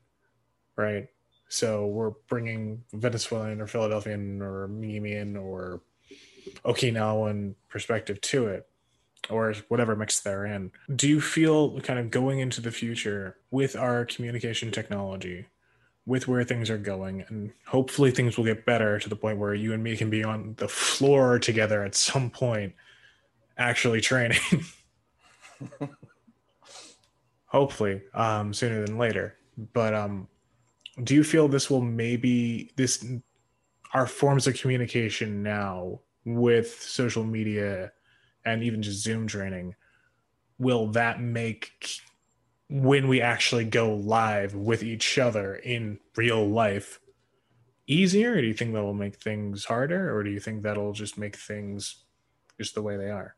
[0.75, 1.07] right?
[1.47, 5.81] So we're bringing Venezuelan or Philadelphian or Miamian or
[6.65, 8.67] Okinawan perspective to it,
[9.29, 10.71] or whatever mix they're in.
[10.95, 15.45] Do you feel kind of going into the future with our communication technology,
[16.05, 19.53] with where things are going, and hopefully things will get better to the point where
[19.53, 22.73] you and me can be on the floor together at some point,
[23.57, 24.39] actually training?
[27.51, 29.35] hopefully um, sooner than later.
[29.73, 30.27] But um,
[31.03, 33.05] do you feel this will maybe this
[33.93, 37.91] our forms of communication now with social media
[38.45, 39.75] and even just Zoom training
[40.57, 41.71] will that make
[42.71, 47.01] when we actually go live with each other in real life
[47.85, 48.31] easier?
[48.31, 51.17] Or do you think that will make things harder, or do you think that'll just
[51.17, 52.05] make things
[52.57, 53.35] just the way they are?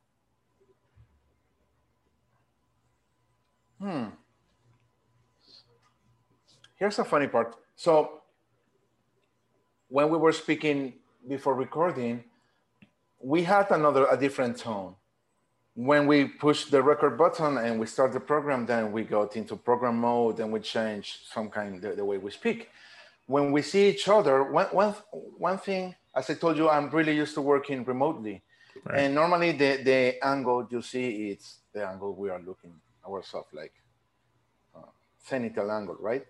[3.82, 4.06] Hmm.
[6.76, 7.56] Here's a funny part.
[7.76, 8.22] So
[9.88, 10.94] when we were speaking
[11.28, 12.24] before recording,
[13.20, 14.96] we had another a different tone.
[15.76, 19.56] When we push the record button and we start the program, then we got into
[19.56, 22.70] program mode and we change some kind the, the way we speak.
[23.26, 24.94] When we see each other, one, one,
[25.38, 28.44] one thing, as I told you, I'm really used to working remotely.
[28.84, 29.00] Right.
[29.00, 32.76] And normally the, the angle you see is the angle we are looking
[33.08, 33.74] ourselves like
[34.76, 34.82] uh,
[35.28, 36.26] zenithal angle, right?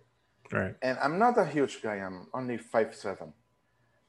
[0.52, 0.76] Right.
[0.82, 1.96] And I'm not a huge guy.
[1.96, 3.34] I'm only five seven.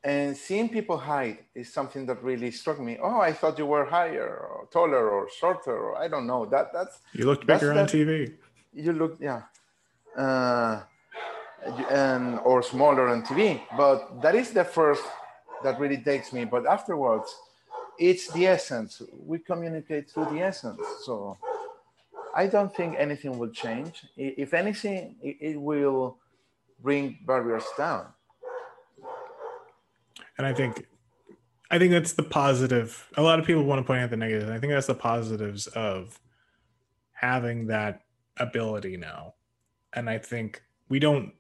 [0.05, 2.99] And seeing people hide is something that really struck me.
[3.03, 6.45] Oh, I thought you were higher or taller or shorter or I don't know.
[6.45, 8.35] That that's you looked bigger on TV.
[8.75, 9.43] You look yeah,
[10.15, 10.83] uh,
[11.91, 13.63] and or smaller on TV.
[13.79, 15.03] But that is the first
[15.63, 16.45] that really takes me.
[16.45, 17.35] But afterwards,
[17.99, 19.01] it's the essence.
[19.27, 20.81] We communicate through the essence.
[21.05, 21.39] So
[22.35, 24.05] I don't think anything will change.
[24.17, 26.19] If anything, it, will
[26.83, 28.07] bring barriers down.
[30.39, 30.87] And I think,
[31.71, 33.09] I think that's the positive.
[33.17, 34.51] A lot of people want to point out the negatives.
[34.51, 36.19] I think that's the positives of
[37.13, 38.03] having that
[38.37, 39.35] ability now.
[39.93, 41.33] And I think we don't.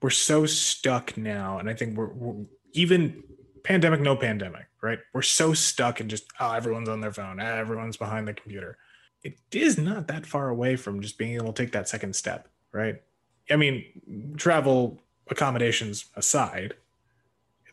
[0.00, 3.24] We're so stuck now, and I think we're, we're even
[3.64, 5.00] pandemic, no pandemic, right?
[5.12, 8.78] We're so stuck in just oh, everyone's on their phone, everyone's behind the computer
[9.22, 12.48] it is not that far away from just being able to take that second step,
[12.72, 13.02] right?
[13.50, 16.74] I mean, travel accommodations aside,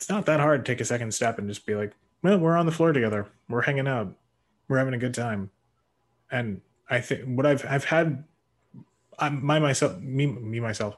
[0.05, 1.91] it's not that hard to take a second step and just be like,
[2.21, 3.25] well, we're on the floor together.
[3.49, 4.15] We're hanging out.
[4.67, 5.49] We're having a good time.
[6.29, 8.23] And I think what I've I've had
[9.17, 10.95] I'm my myself me me myself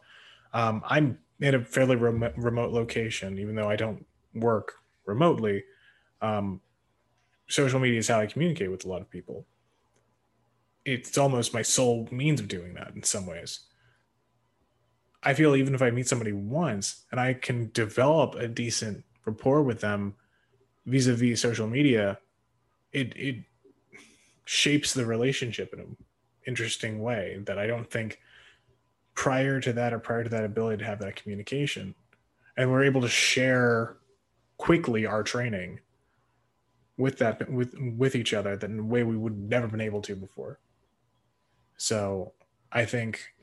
[0.53, 4.73] um, I'm in a fairly remote, remote location even though I don't work
[5.05, 5.63] remotely
[6.21, 6.59] um,
[7.47, 9.45] social media is how I communicate with a lot of people
[10.83, 13.61] it's almost my sole means of doing that in some ways.
[15.27, 19.61] I feel even if I meet somebody once and I can develop a decent rapport
[19.61, 20.15] with them
[20.85, 22.17] vis-a-vis social media,
[22.93, 23.43] it it
[24.45, 25.97] shapes the relationship in an
[26.47, 28.21] interesting way that I don't think
[29.15, 31.93] prior to that or prior to that ability to have that communication
[32.55, 33.97] and we're able to share
[34.55, 35.81] quickly our training
[36.95, 40.01] with that with with each other that in a way we would never been able
[40.01, 40.57] to before.
[41.75, 42.31] So
[42.71, 43.33] i think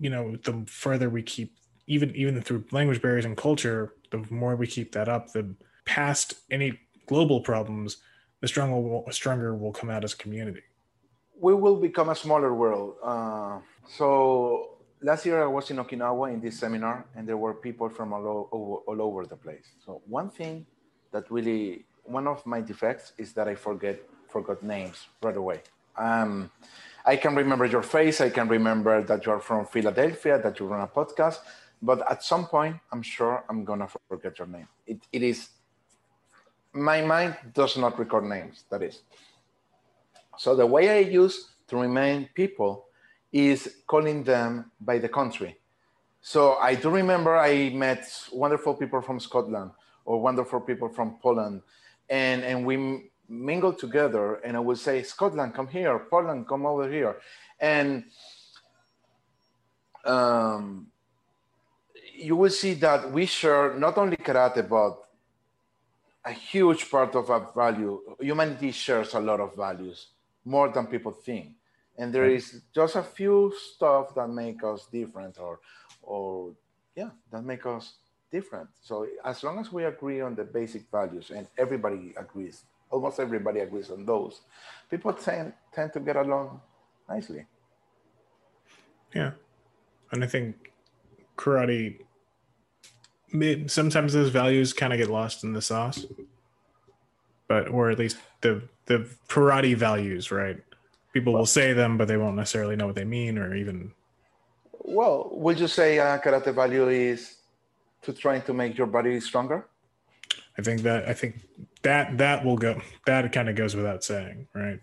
[0.00, 4.56] you know the further we keep even even through language barriers and culture the more
[4.56, 7.98] we keep that up the past any global problems
[8.40, 10.62] the stronger will, stronger will come out as a community
[11.38, 16.40] we will become a smaller world uh, so last year I was in Okinawa in
[16.40, 19.66] this seminar, and there were people from all over, all over the place.
[19.84, 20.66] So one thing
[21.12, 25.62] that really, one of my defects is that I forget forgot names right away.
[25.96, 26.50] Um,
[27.04, 28.20] I can remember your face.
[28.20, 31.38] I can remember that you're from Philadelphia, that you run a podcast.
[31.82, 34.68] But at some point, I'm sure I'm gonna forget your name.
[34.86, 35.48] It, it is
[36.72, 38.64] my mind does not record names.
[38.70, 39.02] That is.
[40.38, 42.86] So the way I use to remain people
[43.32, 45.56] is calling them by the country.
[46.20, 49.70] So I do remember I met wonderful people from Scotland
[50.04, 51.62] or wonderful people from Poland,
[52.08, 54.34] and, and we mingled together.
[54.44, 57.16] And I would say, Scotland, come here, Poland, come over here.
[57.58, 58.04] And
[60.04, 60.88] um,
[62.14, 64.98] you will see that we share not only karate, but
[66.24, 68.00] a huge part of our value.
[68.20, 70.08] Humanity shares a lot of values,
[70.44, 71.54] more than people think
[72.00, 75.60] and there is just a few stuff that make us different or
[76.02, 76.52] or
[76.96, 77.94] yeah that make us
[78.32, 83.20] different so as long as we agree on the basic values and everybody agrees almost
[83.20, 84.40] everybody agrees on those
[84.90, 86.60] people tend tend to get along
[87.08, 87.44] nicely
[89.14, 89.32] yeah
[90.12, 90.72] and i think
[91.36, 91.98] karate
[93.66, 96.06] sometimes those values kind of get lost in the sauce
[97.48, 100.60] but or at least the the karate values right
[101.12, 103.92] people will say them, but they won't necessarily know what they mean or even.
[104.72, 107.36] Well, would you say uh, karate value is
[108.02, 109.66] to trying to make your body stronger?
[110.58, 111.40] I think that I think
[111.82, 112.80] that that will go.
[113.06, 114.80] That kind of goes without saying, right?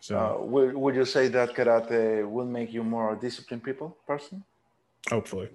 [0.00, 4.42] So, uh, would, would you say that karate will make you more disciplined people person?
[5.10, 5.48] Hopefully,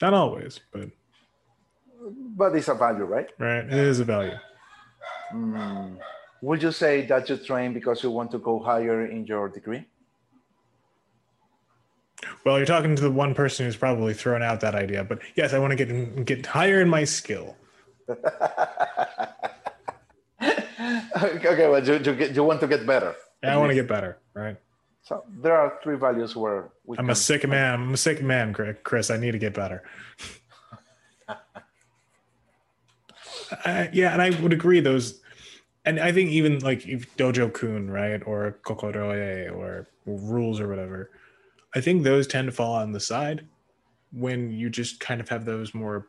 [0.00, 0.90] not always, but
[2.36, 3.30] but it's a value, right?
[3.38, 4.36] Right, it is a value.
[5.32, 5.98] Mm.
[6.42, 9.86] Would you say that you train because you want to go higher in your degree?
[12.44, 15.54] Well, you're talking to the one person who's probably thrown out that idea, but yes,
[15.54, 17.56] I want to get get higher in my skill.
[21.22, 23.14] okay, well, you, you, get, you want to get better.
[23.42, 24.56] Yeah, I want to get better, right?
[25.02, 27.10] So there are three values where I'm can...
[27.10, 27.74] a sick man.
[27.74, 28.54] I'm a sick man,
[28.84, 29.10] Chris.
[29.10, 29.82] I need to get better.
[33.92, 34.80] yeah, and I would agree.
[34.80, 35.20] Those
[35.84, 41.10] and I think even like if Dojo Kun, right, or Kokoroe or rules or whatever,
[41.74, 43.46] I think those tend to fall on the side
[44.12, 46.06] when you just kind of have those more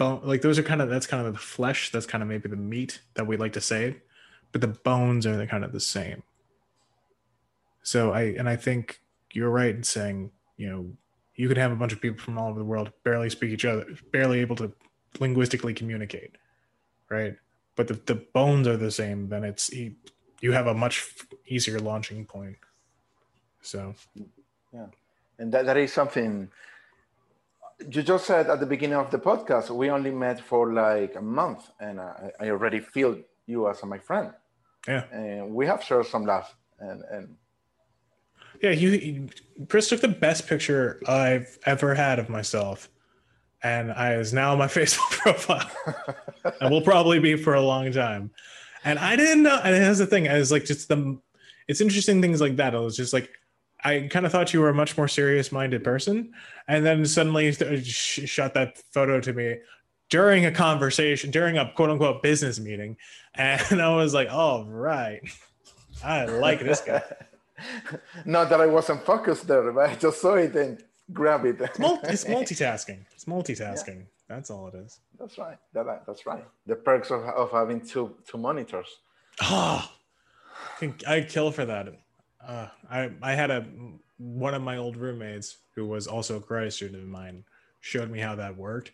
[0.00, 2.48] bone like those are kind of that's kind of the flesh, that's kind of maybe
[2.48, 3.96] the meat that we like to say,
[4.52, 6.22] but the bones are the kind of the same.
[7.82, 9.00] So I and I think
[9.32, 10.92] you're right in saying, you know,
[11.36, 13.64] you could have a bunch of people from all over the world barely speak each
[13.64, 14.72] other, barely able to
[15.20, 16.36] linguistically communicate,
[17.08, 17.36] right?
[17.80, 22.26] but the, the bones are the same, then it's you have a much easier launching
[22.26, 22.56] point.
[23.62, 23.94] So,
[24.70, 24.84] yeah,
[25.38, 26.50] and that, that is something
[27.90, 29.70] you just said at the beginning of the podcast.
[29.70, 33.98] We only met for like a month, and I, I already feel you as my
[33.98, 34.32] friend.
[34.86, 37.36] Yeah, and we have shared some laughs and and.
[38.62, 39.28] Yeah, you
[39.68, 42.90] Chris took the best picture I've ever had of myself
[43.62, 45.70] and I is now my Facebook profile,
[46.60, 48.30] and will probably be for a long time.
[48.84, 49.60] And I didn't know.
[49.62, 50.28] And that's the thing.
[50.28, 51.18] I was like, just the.
[51.68, 52.74] It's interesting things like that.
[52.74, 53.30] I was just like,
[53.84, 56.32] I kind of thought you were a much more serious-minded person,
[56.68, 59.56] and then suddenly uh, sh- shot that photo to me
[60.10, 62.96] during a conversation, during a quote-unquote business meeting,
[63.34, 65.20] and I was like, "Oh right,
[66.04, 67.02] I like this guy."
[68.24, 71.60] Not that I wasn't focused there, but I just saw it and grab it.
[71.60, 73.04] It's, multi- it's multitasking.
[73.14, 73.96] It's multitasking.
[73.98, 74.04] Yeah.
[74.28, 75.00] That's all it is.
[75.18, 75.58] That's right.
[75.74, 76.44] That, that's right.
[76.66, 78.88] The perks of, of having two two monitors.
[79.42, 79.90] Oh,
[81.06, 81.88] I'd kill for that.
[82.46, 83.66] Uh, I I had a
[84.18, 87.44] one of my old roommates who was also a karate student of mine
[87.80, 88.92] showed me how that worked,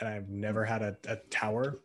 [0.00, 1.78] and I've never had a, a tower,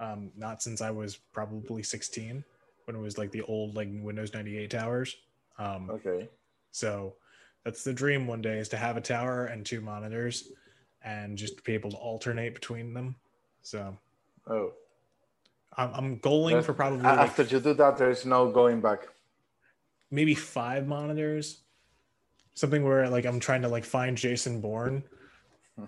[0.00, 2.44] um, not since I was probably sixteen.
[2.84, 5.16] when it was like the old like Windows 98 towers.
[5.58, 6.28] Um, Okay.
[6.70, 7.14] so
[7.64, 10.48] that's the dream one day is to have a tower and two monitors
[11.02, 13.16] and just be able to alternate between them.
[13.62, 13.96] So
[14.46, 14.72] Oh.
[15.78, 16.18] I'm, I'm
[16.56, 19.08] That- for probably A- like After you do that, there is no going back.
[20.10, 21.62] Maybe five monitors.
[22.54, 25.02] Something where like I'm trying to like find Jason Bourne.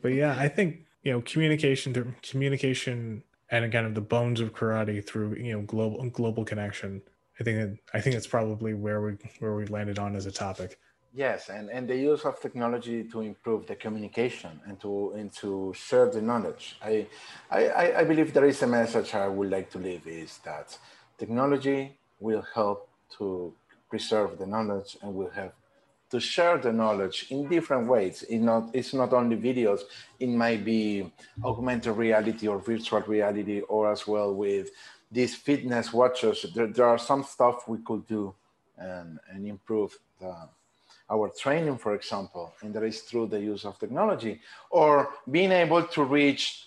[0.00, 4.54] But yeah, I think you know communication through communication and kind of the bones of
[4.54, 7.02] karate through you know global global connection.
[7.40, 10.32] I think that I think that's probably where we where we landed on as a
[10.32, 10.78] topic.
[11.14, 15.74] Yes, and, and the use of technology to improve the communication and to and to
[15.76, 16.76] share the knowledge.
[16.82, 17.06] I,
[17.50, 20.78] I, I- believe there is a message I would like to leave is that
[21.18, 22.88] technology will help
[23.18, 23.52] to
[23.90, 25.52] preserve the knowledge and will help
[26.08, 28.22] to share the knowledge in different ways.
[28.22, 29.80] It not, it's not only videos,
[30.18, 31.12] it might be
[31.44, 34.70] augmented reality or virtual reality, or as well with
[35.10, 36.46] these fitness watches.
[36.54, 38.34] There, there are some stuff we could do
[38.78, 40.48] and, and improve the,
[41.12, 44.40] our training, for example, and that is through the use of technology,
[44.70, 46.64] or being able to reach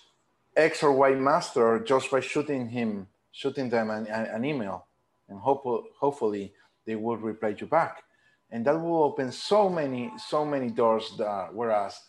[0.56, 4.86] X or Y master just by shooting him, shooting them an, an email,
[5.28, 5.64] and hope,
[5.98, 6.52] hopefully
[6.86, 8.04] they will reply you back,
[8.50, 11.12] and that will open so many, so many doors.
[11.18, 12.00] That, whereas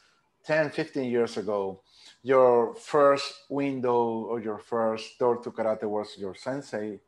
[0.45, 1.81] 10, 15 years ago,
[2.21, 6.99] your first window or your first door to karate was your sensei,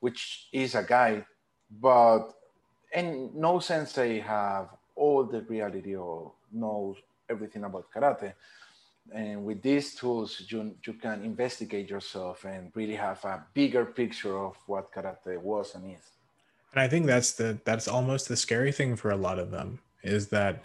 [0.00, 1.24] which is a guy,
[1.70, 2.28] but
[2.94, 6.96] and no sensei have all the reality or knows
[7.28, 8.32] everything about karate
[9.12, 14.38] and with these tools you, you can investigate yourself and really have a bigger picture
[14.38, 16.10] of what karate was and is
[16.72, 19.80] And I think that's the that's almost the scary thing for a lot of them
[20.02, 20.62] is that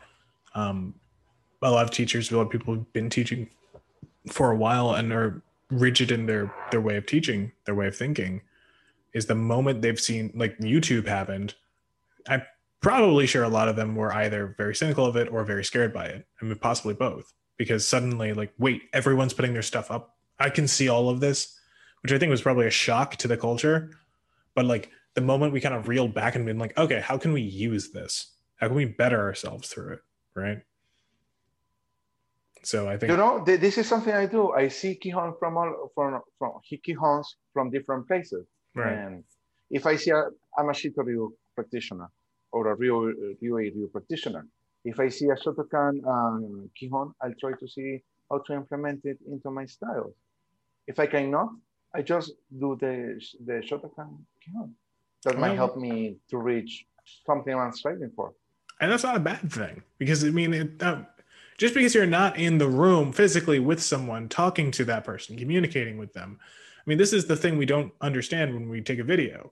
[0.56, 0.94] um,
[1.62, 3.50] a lot of teachers, a lot of people have been teaching
[4.28, 7.96] for a while and are rigid in their their way of teaching, their way of
[7.96, 8.42] thinking.
[9.14, 11.56] Is the moment they've seen like YouTube happened,
[12.30, 12.44] I'm
[12.82, 15.94] probably sure a lot of them were either very cynical of it or very scared
[15.94, 16.26] by it.
[16.42, 20.16] I mean, possibly both, because suddenly, like, wait, everyone's putting their stuff up.
[20.40, 21.60] I can see all of this,
[22.02, 23.92] which I think was probably a shock to the culture.
[24.56, 27.34] But like the moment we kind of reeled back and been like, okay, how can
[27.34, 28.34] we use this?
[28.58, 30.00] How can we better ourselves through it?
[30.36, 30.60] Right.
[32.64, 35.58] So I think you know th- this is something i do i see kihon from
[35.58, 36.52] all from from
[36.86, 38.94] kihons from different places right.
[38.94, 39.24] and
[39.72, 40.24] if i see a,
[40.58, 42.10] i'm a shito ryu practitioner
[42.52, 44.46] or a ryu ryu ryu practitioner
[44.86, 49.18] if i see a shotokan um, kihon i'll try to see how to implement it
[49.32, 50.14] into my styles
[50.88, 51.50] if i cannot
[51.96, 52.94] i just do the
[53.46, 54.10] the shotokan
[54.44, 54.70] kihon
[55.26, 55.62] that might Oh.
[55.64, 56.86] help me to reach
[57.28, 58.34] something i'm striving for
[58.82, 61.02] and that's not a bad thing because I mean, it, uh,
[61.58, 65.98] just because you're not in the room physically with someone, talking to that person, communicating
[65.98, 66.40] with them.
[66.40, 69.52] I mean, this is the thing we don't understand when we take a video.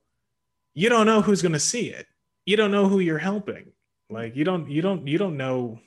[0.76, 2.08] You don't know who's going to see it.
[2.48, 3.66] You don't know who you're helping.
[4.10, 5.80] Like you don't, you don't, you don't know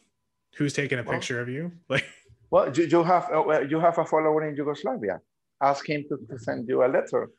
[0.56, 1.72] who's taking a Well- picture of you.
[1.88, 2.04] Like
[2.52, 5.20] well you, you have uh, you have a follower in yugoslavia
[5.62, 7.30] ask him to, to send you a letter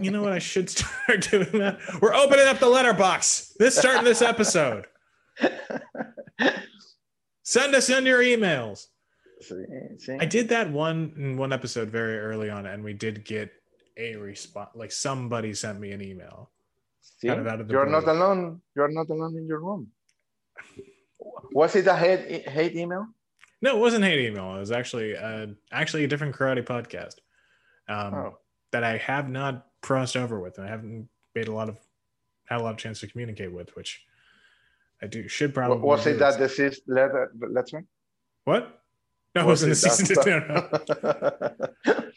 [0.00, 0.32] you know what?
[0.32, 1.78] I should start doing that.
[2.00, 3.54] We're opening up the letterbox.
[3.58, 4.86] This starting this episode.
[7.42, 8.86] Send us in your emails.
[9.40, 9.64] See,
[9.98, 10.16] see?
[10.20, 13.50] I did that one in one episode very early on, and we did get
[13.96, 14.70] a response.
[14.74, 16.50] Like somebody sent me an email.
[17.20, 17.28] See?
[17.28, 17.92] kind of out of the You're blue.
[17.92, 18.60] not alone.
[18.74, 19.88] You're not alone in your room.
[21.52, 23.06] Was it a hate, hate email?
[23.62, 24.56] No, it wasn't hate email.
[24.56, 27.16] It was actually uh, actually a different karate podcast
[27.88, 28.38] um, Oh.
[28.72, 31.76] that I have not crossed over with, and I haven't made a lot of
[32.46, 34.02] had a lot of chance to communicate with, which
[35.02, 35.78] I do should probably.
[35.86, 37.32] was do it that the sis letter?
[37.38, 37.84] letter?
[38.44, 38.80] what?
[39.34, 40.16] No, it Was wasn't a season.
[40.26, 42.09] no, no.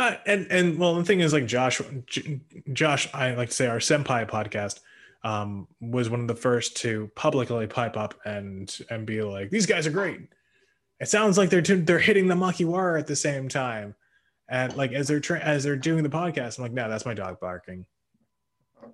[0.00, 2.40] Uh, and and well, the thing is, like Josh, J-
[2.72, 4.80] Josh, I like to say our senpai podcast
[5.24, 9.66] um, was one of the first to publicly pipe up and and be like, these
[9.66, 10.20] guys are great.
[11.00, 13.94] It sounds like they're they're hitting the makiwara at the same time,
[14.48, 17.12] and like as they're tra- as they're doing the podcast, I'm like, no, that's my
[17.14, 17.84] dog barking.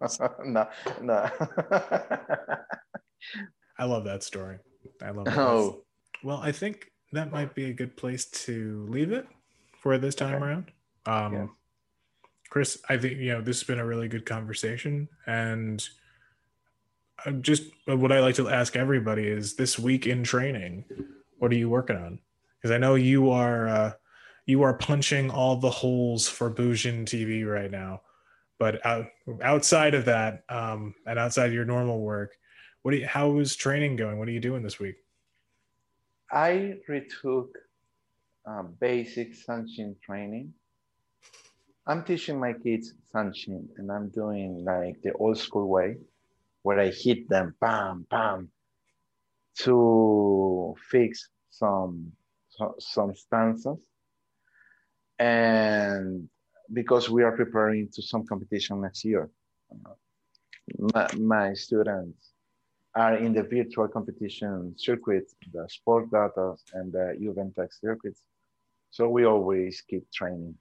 [0.45, 0.67] no,
[1.01, 1.31] no.
[3.79, 4.59] I love that story.
[5.03, 5.37] I love it.
[5.39, 5.85] oh,
[6.25, 9.27] Well, I think that might be a good place to leave it
[9.83, 10.45] for this time Okay.
[10.45, 10.73] around.
[11.07, 11.47] Um, Yeah.
[12.49, 15.87] Chris, I think you know this has been a really good conversation, and
[17.25, 20.85] uh, just what I like to ask everybody is this week in training,
[21.39, 22.21] what are you working on?
[22.57, 23.93] Because I know you are uh,
[24.47, 28.03] you are punching all the holes for Bujin TV right now,
[28.59, 29.07] but out,
[29.43, 32.37] outside of that, um, and outside your normal work,
[32.83, 34.19] what do you, how is training going?
[34.19, 34.97] What are you doing this week?
[36.31, 37.51] I retook
[38.49, 40.55] uh, basic Sanchin training.
[41.89, 45.99] I'm teaching my kids Sanchin and I'm doing like the old school way
[46.63, 48.51] where I hit them, bam, bam,
[49.61, 52.11] to fix some,
[52.81, 53.79] some stanzas.
[55.21, 56.29] And
[56.73, 59.31] because we are preparing to some competition next year,
[60.79, 62.33] my, my students
[62.97, 68.23] are in the virtual competition circuit, the sport data and the Juventex circuits.
[68.91, 70.57] So we always keep training.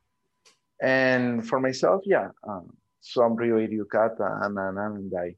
[0.86, 2.70] And for myself, yeah, um,
[3.02, 5.36] some Rio Yucata and Anandai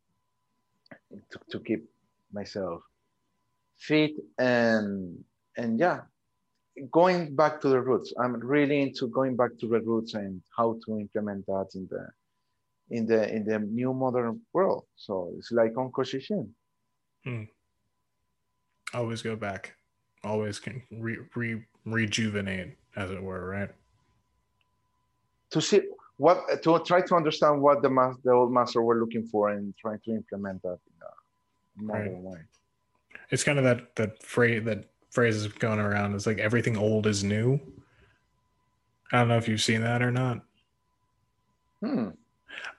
[1.32, 1.90] to, to keep
[2.34, 2.82] myself
[3.78, 5.24] fit and
[5.56, 6.02] and yeah,
[6.92, 8.14] going back to the roots.
[8.20, 12.04] I'm really into going back to the roots and how to implement that in the
[12.90, 14.84] in the in the new modern world.
[14.98, 16.50] So it's like Onko Chishin.
[17.24, 17.44] Hmm.
[18.94, 19.76] Always go back.
[20.26, 23.70] Always can re, re, rejuvenate, as it were, right?
[25.52, 25.82] To see
[26.18, 29.76] what to try to understand what the mas- the old master were looking for and
[29.78, 30.80] trying to implement that
[31.80, 32.34] in a modern right.
[32.34, 32.40] way.
[33.30, 36.16] It's kind of that that phrase that phrase is going around.
[36.16, 37.60] It's like everything old is new.
[39.12, 40.42] I don't know if you've seen that or not.
[41.82, 42.10] Hmm.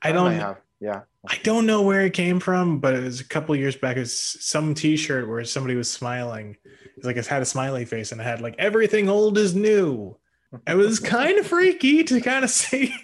[0.02, 0.56] I, I don't.
[0.80, 1.02] Yeah.
[1.28, 3.96] I don't know where it came from, but it was a couple years back.
[3.96, 4.12] It's
[4.44, 6.56] some T-shirt where somebody was smiling.
[6.96, 10.16] It's like it had a smiley face and it had like everything old is new.
[10.66, 12.94] It was kind of freaky to kind of see,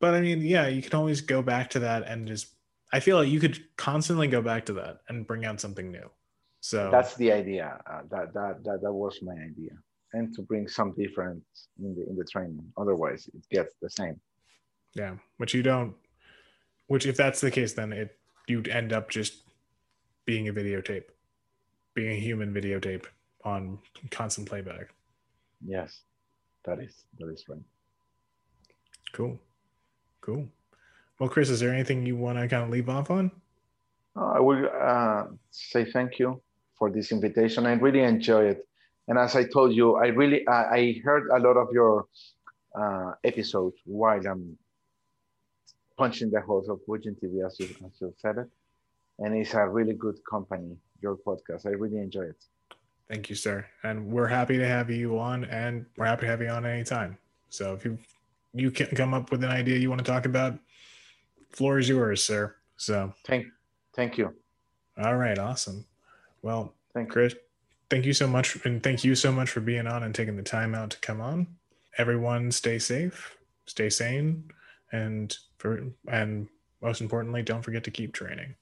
[0.00, 2.48] but I mean, yeah, you can always go back to that and just.
[2.92, 6.08] I feel like you could constantly go back to that and bring out something new.
[6.60, 7.80] So that's the idea.
[7.90, 9.72] Uh, that, that that that was my idea,
[10.12, 12.64] and to bring some difference in the in the training.
[12.76, 14.20] Otherwise, it gets the same.
[14.94, 15.96] Yeah, which you don't
[16.86, 19.42] which, if that's the case, then it you'd end up just
[20.26, 21.04] being a videotape,
[21.94, 23.06] being a human videotape
[23.44, 23.78] on
[24.10, 24.94] constant playback.
[25.64, 26.02] Yes,
[26.64, 27.58] that is that is right.
[29.12, 29.38] Cool,
[30.20, 30.48] cool.
[31.18, 33.30] Well, Chris, is there anything you want to kind of leave off on?
[34.16, 36.40] Uh, I will uh, say thank you
[36.78, 37.66] for this invitation.
[37.66, 38.66] I really enjoy it,
[39.08, 42.06] and as I told you, I really uh, I heard a lot of your
[42.74, 44.58] uh, episodes while I'm
[45.96, 48.48] punching the holes of Woojin TV, as you, as you said it.
[49.18, 51.66] And it's a really good company, your podcast.
[51.66, 52.44] I really enjoy it.
[53.08, 53.66] Thank you, sir.
[53.82, 57.18] And we're happy to have you on, and we're happy to have you on anytime.
[57.50, 57.98] So if you
[58.54, 60.58] you can come up with an idea you want to talk about,
[61.50, 62.54] floor is yours, sir.
[62.76, 63.46] So thank
[63.94, 64.34] thank you.
[64.96, 65.84] All right, awesome.
[66.42, 67.34] Well, thank Chris.
[67.90, 70.42] Thank you so much, and thank you so much for being on and taking the
[70.42, 71.46] time out to come on.
[71.98, 73.36] Everyone, stay safe,
[73.66, 74.50] stay sane,
[74.92, 76.48] and for and
[76.80, 78.54] most importantly, don't forget to keep training.